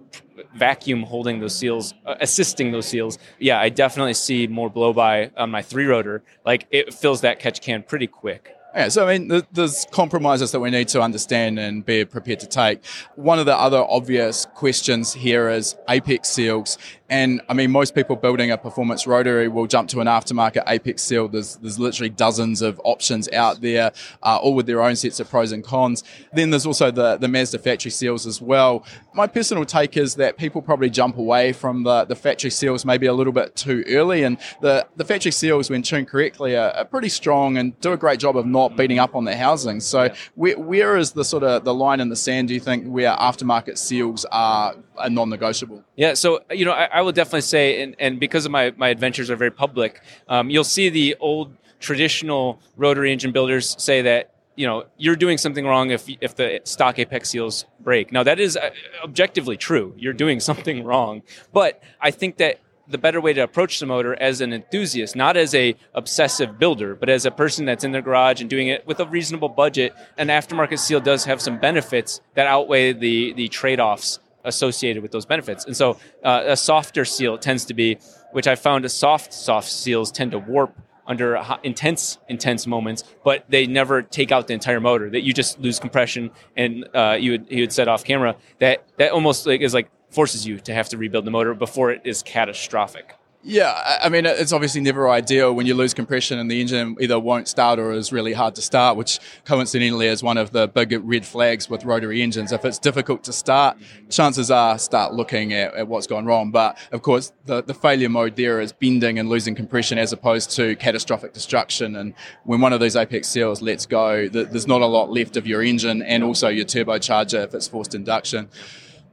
vacuum 0.56 1.04
holding 1.04 1.40
those 1.40 1.56
seals, 1.56 1.94
uh, 2.06 2.16
assisting 2.22 2.72
those 2.72 2.88
seals, 2.88 3.18
yeah, 3.40 3.60
I 3.60 3.70
definitely 3.70 4.14
see 4.14 4.48
more 4.48 4.70
blow 4.70 4.94
by 4.94 5.32
on 5.38 5.52
my 5.52 5.62
three 5.62 5.86
rotor. 5.86 6.24
Like 6.46 6.68
it 6.72 6.94
fills 6.94 7.22
that 7.22 7.40
catch 7.40 7.62
can 7.62 7.84
pretty 7.84 8.08
quick. 8.08 8.58
Yeah, 8.78 8.90
so 8.90 9.08
I 9.08 9.18
mean, 9.18 9.42
there's 9.54 9.88
compromises 9.90 10.52
that 10.52 10.60
we 10.60 10.70
need 10.70 10.90
to 10.90 11.02
understand 11.02 11.58
and 11.58 11.84
be 11.84 12.06
prepared 12.06 12.42
to 12.42 12.48
take. 12.48 12.86
One 13.16 13.40
of 13.40 13.48
the 13.48 13.58
other 13.58 13.84
obvious 13.84 14.46
questions 14.54 15.14
here 15.14 15.50
is 15.50 15.76
apex 15.90 16.30
seals 16.30 16.78
And 17.10 17.42
I 17.48 17.54
mean, 17.54 17.72
most 17.72 17.96
people 17.96 18.16
building 18.18 18.52
a 18.52 18.58
performance 18.58 19.08
rotary 19.08 19.48
will 19.48 19.68
jump 19.68 19.88
to 19.90 20.02
an 20.02 20.08
aftermarket 20.08 20.64
Apex 20.68 21.02
seal. 21.02 21.28
There's, 21.30 21.56
there's 21.58 21.80
literally 21.80 22.10
dozens 22.10 22.62
of 22.62 22.82
options 22.84 23.30
out 23.32 23.62
there, 23.62 23.94
uh, 24.24 24.38
all 24.38 24.54
with 24.54 24.66
their 24.66 24.82
own 24.82 24.96
sets 24.96 25.20
of 25.22 25.30
pros 25.30 25.54
and 25.54 25.64
cons. 25.64 26.04
Then 26.34 26.50
there's 26.50 26.66
also 26.66 26.92
the, 26.92 27.16
the 27.16 27.30
Mazda 27.30 27.60
factory 27.60 27.92
seals 27.92 28.28
as 28.28 28.42
well. 28.42 28.86
My 29.14 29.26
personal 29.26 29.64
take 29.64 29.96
is 29.96 30.16
that 30.16 30.38
people 30.38 30.62
probably 30.62 30.90
jump 30.90 31.18
away 31.18 31.54
from 31.54 31.84
the, 31.84 32.04
the 32.04 32.16
factory 32.16 32.52
seals 32.52 32.84
maybe 32.84 33.06
a 33.06 33.14
little 33.14 33.34
bit 33.34 33.56
too 33.56 33.86
early. 33.88 34.24
And 34.24 34.38
the, 34.62 34.86
the 34.98 35.06
factory 35.06 35.32
seals, 35.32 35.70
when 35.70 35.84
tuned 35.84 36.10
correctly, 36.10 36.58
are, 36.58 36.72
are 36.72 36.86
pretty 36.86 37.10
strong 37.10 37.58
and 37.58 37.80
do 37.80 37.94
a 37.94 37.98
great 37.98 38.20
job 38.20 38.36
of 38.36 38.46
not 38.46 38.76
beating 38.76 39.00
up 39.00 39.16
on 39.16 39.24
the 39.24 39.36
housing. 39.36 39.80
So 39.80 40.14
where, 40.36 40.60
where 40.60 40.98
is 40.98 41.14
the 41.14 41.24
sort 41.24 41.44
of 41.44 41.64
the 41.64 41.74
line 41.74 42.02
in 42.02 42.10
the 42.10 42.16
sand, 42.18 42.50
do 42.50 42.54
you 42.54 42.60
think, 42.60 42.86
where 42.86 43.16
aftermarket 43.16 43.78
seals 43.78 44.26
are, 44.26 44.76
are 44.98 45.10
non-negotiable? 45.10 45.84
Yeah, 45.96 46.14
so 46.14 46.42
you 46.52 46.66
know, 46.66 46.72
I, 46.72 46.86
I 46.86 47.02
will 47.02 47.12
definitely 47.12 47.42
say, 47.42 47.82
and, 47.82 47.96
and 48.00 48.20
because 48.20 48.46
of 48.46 48.52
my, 48.52 48.74
my 48.78 48.90
adventures 48.90 49.30
are 49.30 49.36
very 49.36 49.52
public, 49.52 50.02
um, 50.28 50.50
you'll 50.50 50.64
see 50.64 50.90
the 50.90 51.16
old 51.20 51.56
traditional 51.80 52.60
rotary 52.76 53.12
engine 53.12 53.32
builders 53.32 53.76
say 53.80 54.02
that 54.02 54.34
you 54.56 54.66
know 54.66 54.86
you're 54.98 55.16
doing 55.16 55.38
something 55.38 55.66
wrong 55.66 55.92
if 55.92 56.10
if 56.22 56.36
the 56.36 56.60
stock 56.64 57.00
apex 57.00 57.30
seals 57.30 57.66
break. 57.80 58.12
Now 58.12 58.24
that 58.24 58.40
is 58.40 58.58
uh, 58.58 58.72
objectively 59.04 59.56
true. 59.56 59.94
You're 59.98 60.14
doing 60.14 60.40
something 60.50 60.84
wrong, 60.84 61.22
but 61.54 61.82
I 62.02 62.12
think 62.12 62.38
that 62.38 62.60
the 62.90 62.98
better 62.98 63.20
way 63.20 63.34
to 63.34 63.42
approach 63.42 63.80
the 63.80 63.86
motor 63.86 64.16
as 64.22 64.40
an 64.40 64.54
enthusiast, 64.54 65.16
not 65.16 65.36
as 65.36 65.54
a 65.54 65.76
obsessive 65.94 66.58
builder, 66.58 66.96
but 66.96 67.10
as 67.10 67.26
a 67.26 67.32
person 67.32 67.66
that's 67.66 67.84
in 67.84 67.92
their 67.92 68.02
garage 68.02 68.40
and 68.40 68.50
doing 68.50 68.70
it 68.70 68.88
with 68.88 69.00
a 69.02 69.06
reasonable 69.06 69.50
budget. 69.50 69.94
An 70.18 70.28
aftermarket 70.28 70.80
seal 70.80 71.02
does 71.02 71.26
have 71.26 71.42
some 71.42 71.60
benefits 71.60 72.22
that 72.36 72.48
outweigh 72.48 72.94
the 72.94 73.34
the 73.34 73.48
trade 73.50 73.80
offs 73.80 74.20
associated 74.48 75.04
with 75.04 75.12
those 75.12 75.26
benefits. 75.26 75.66
And 75.66 75.76
so 75.76 75.98
uh, 76.24 76.44
a 76.48 76.58
softer 76.58 77.06
seal 77.06 77.38
tends 77.38 77.66
to 77.66 77.74
be, 77.74 77.98
which 78.32 78.48
I 78.48 78.56
found 78.56 78.86
a 78.86 78.90
soft 78.90 79.34
soft 79.34 79.70
seals 79.70 80.12
tend 80.12 80.32
to 80.32 80.40
warp 80.40 80.74
under 81.08 81.42
intense 81.64 82.18
intense 82.28 82.68
moments, 82.68 83.04
but 83.24 83.46
they 83.50 83.66
never 83.66 84.02
take 84.02 84.32
out 84.32 84.48
the 84.48 84.54
entire 84.54 84.80
motor. 84.80 85.10
That 85.10 85.22
you 85.22 85.34
just 85.34 85.60
lose 85.60 85.80
compression, 85.80 86.32
and 86.56 86.88
uh, 86.94 87.18
you 87.20 87.32
would 87.32 87.46
you 87.50 87.62
would 87.62 87.74
set 87.74 87.88
off 87.88 88.04
camera. 88.04 88.36
That 88.60 88.84
that 88.98 89.12
almost 89.12 89.48
like 89.48 89.62
is 89.62 89.74
like 89.74 89.90
forces 90.10 90.46
you 90.46 90.60
to 90.60 90.74
have 90.74 90.90
to 90.90 90.98
rebuild 90.98 91.26
the 91.26 91.32
motor 91.32 91.54
before 91.54 91.92
it 91.92 92.02
is 92.04 92.22
catastrophic. 92.24 93.17
Yeah, 93.44 94.00
I 94.02 94.10
mean, 94.10 94.26
it's 94.26 94.52
obviously 94.52 94.82
never 94.82 95.10
ideal 95.10 95.54
when 95.54 95.66
you 95.66 95.74
lose 95.74 95.94
compression 95.94 96.38
and 96.38 96.52
the 96.52 96.60
engine 96.60 96.98
either 97.00 97.18
won't 97.18 97.48
start 97.48 97.80
or 97.80 97.94
is 97.94 98.12
really 98.12 98.34
hard 98.34 98.56
to 98.56 98.62
start, 98.62 98.98
which 98.98 99.20
coincidentally 99.46 100.08
is 100.08 100.22
one 100.22 100.38
of 100.38 100.52
the 100.52 100.68
big 100.68 100.92
red 101.06 101.26
flags 101.26 101.70
with 101.70 101.86
rotary 101.86 102.22
engines. 102.22 102.52
If 102.52 102.66
it's 102.66 102.80
difficult 102.80 103.24
to 103.26 103.32
start, 103.32 103.78
chances 104.10 104.52
are 104.52 104.78
start 104.80 105.14
looking 105.14 105.54
at, 105.54 105.76
at 105.76 105.88
what's 105.88 106.08
gone 106.08 106.26
wrong. 106.26 106.52
But 106.52 106.78
of 106.92 107.04
course, 107.04 107.32
the, 107.46 107.64
the 107.64 107.74
failure 107.74 108.10
mode 108.10 108.36
there 108.36 108.60
is 108.60 108.74
bending 108.74 109.18
and 109.18 109.30
losing 109.30 109.56
compression 109.56 109.98
as 109.98 110.12
opposed 110.12 110.52
to 110.58 110.76
catastrophic 110.76 111.32
destruction. 111.32 111.96
And 111.96 112.16
when 112.44 112.60
one 112.60 112.74
of 112.74 112.80
those 112.80 112.98
apex 112.98 113.30
seals 113.30 113.62
lets 113.62 113.86
go, 113.86 114.28
there's 114.28 114.68
not 114.68 114.82
a 114.82 114.88
lot 114.88 115.10
left 115.12 115.38
of 115.38 115.48
your 115.48 115.62
engine 115.62 116.02
and 116.02 116.22
also 116.24 116.50
your 116.50 116.66
turbocharger 116.66 117.46
if 117.46 117.54
it's 117.54 117.68
forced 117.68 117.96
induction. 117.96 118.50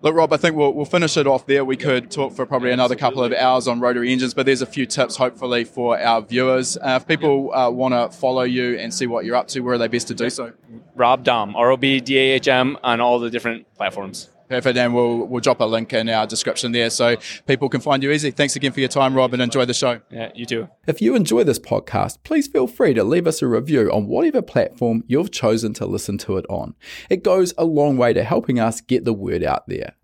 Look, 0.05 0.17
Rob, 0.17 0.35
I 0.35 0.37
think 0.37 0.55
we'll, 0.55 0.75
we'll 0.75 0.85
finish 0.85 1.17
it 1.17 1.27
off 1.27 1.47
there. 1.47 1.65
We 1.65 1.79
could 1.79 2.11
talk 2.11 2.35
for 2.35 2.45
probably 2.45 2.73
another 2.73 2.95
couple 2.95 3.25
of 3.25 3.33
hours 3.33 3.67
on 3.67 3.81
rotary 3.81 4.13
engines, 4.13 4.35
but 4.35 4.45
there's 4.45 4.61
a 4.61 4.67
few 4.67 4.85
tips, 4.85 5.17
hopefully, 5.17 5.65
for 5.65 5.99
our 5.99 6.21
viewers. 6.21 6.77
Uh, 6.77 6.99
if 7.01 7.09
people 7.09 7.51
uh, 7.55 7.71
want 7.71 7.95
to 7.95 8.15
follow 8.15 8.43
you 8.43 8.77
and 8.79 8.93
see 8.93 9.07
what 9.07 9.25
you're 9.25 9.35
up 9.35 9.49
to, 9.49 9.61
where 9.61 9.77
are 9.77 9.79
they 9.79 9.89
best 9.89 10.09
to 10.09 10.15
do 10.15 10.29
so? 10.29 10.53
Rob 10.95 11.25
Dahm, 11.25 11.55
R 11.55 11.71
O 11.71 11.79
B 11.79 12.01
D 12.01 12.19
A 12.19 12.33
H 12.33 12.49
M, 12.49 12.77
on 12.85 13.01
all 13.01 13.19
the 13.19 13.31
different 13.31 13.65
platforms. 13.77 14.29
Perfect, 14.49 14.77
and 14.77 14.95
we'll 14.95 15.27
we'll 15.27 15.41
drop 15.41 15.61
a 15.61 15.65
link 15.65 15.93
in 15.93 16.09
our 16.09 16.27
description 16.27 16.73
there 16.73 16.91
so 16.91 17.17
people 17.47 17.69
can 17.69 17.81
find 17.81 18.03
you 18.03 18.11
easy. 18.11 18.31
Thanks 18.31 18.57
again 18.57 18.73
for 18.73 18.81
your 18.81 18.89
time, 18.89 19.15
Rob, 19.15 19.33
and 19.33 19.43
enjoy 19.43 19.65
the 19.65 19.75
show. 19.75 20.01
Yeah, 20.11 20.31
you 20.35 20.45
too. 20.47 20.69
If 20.87 21.01
you 21.01 21.15
enjoy 21.15 21.45
this 21.45 21.59
podcast, 21.59 22.19
please 22.25 22.47
feel 22.47 22.67
free 22.67 22.95
to 22.95 23.05
leave 23.05 23.27
us 23.27 23.41
a 23.41 23.47
review 23.47 23.91
on 23.91 24.07
whatever 24.07 24.43
platform 24.43 25.03
you've 25.07 25.31
chosen 25.31 25.73
to 25.75 25.87
listen 25.87 26.19
to 26.19 26.37
it 26.37 26.47
on. 26.49 26.75
It 27.09 27.25
goes 27.25 27.55
a 27.57 27.65
long 27.65 27.97
way 27.97 28.13
to 28.13 28.23
helping 28.23 28.61
us 28.61 28.81
get 28.81 29.05
the 29.05 29.15
word 29.15 29.43
out 29.43 29.67
there. 29.67 29.95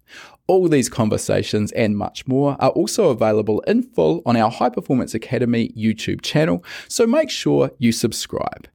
All 0.47 0.69
these 0.69 0.89
conversations 0.89 1.71
and 1.73 1.97
much 1.97 2.27
more 2.27 2.57
are 2.59 2.71
also 2.71 3.11
available 3.11 3.61
in 3.69 3.85
full 3.85 4.21
on 4.27 4.37
our 4.37 4.51
High 4.51 4.71
Performance 4.71 5.15
Academy 5.15 5.73
YouTube 5.77 6.23
channel, 6.23 6.65
so 6.89 7.07
make 7.07 7.31
sure 7.31 7.71
you 7.79 7.93
subscribe. 7.93 8.67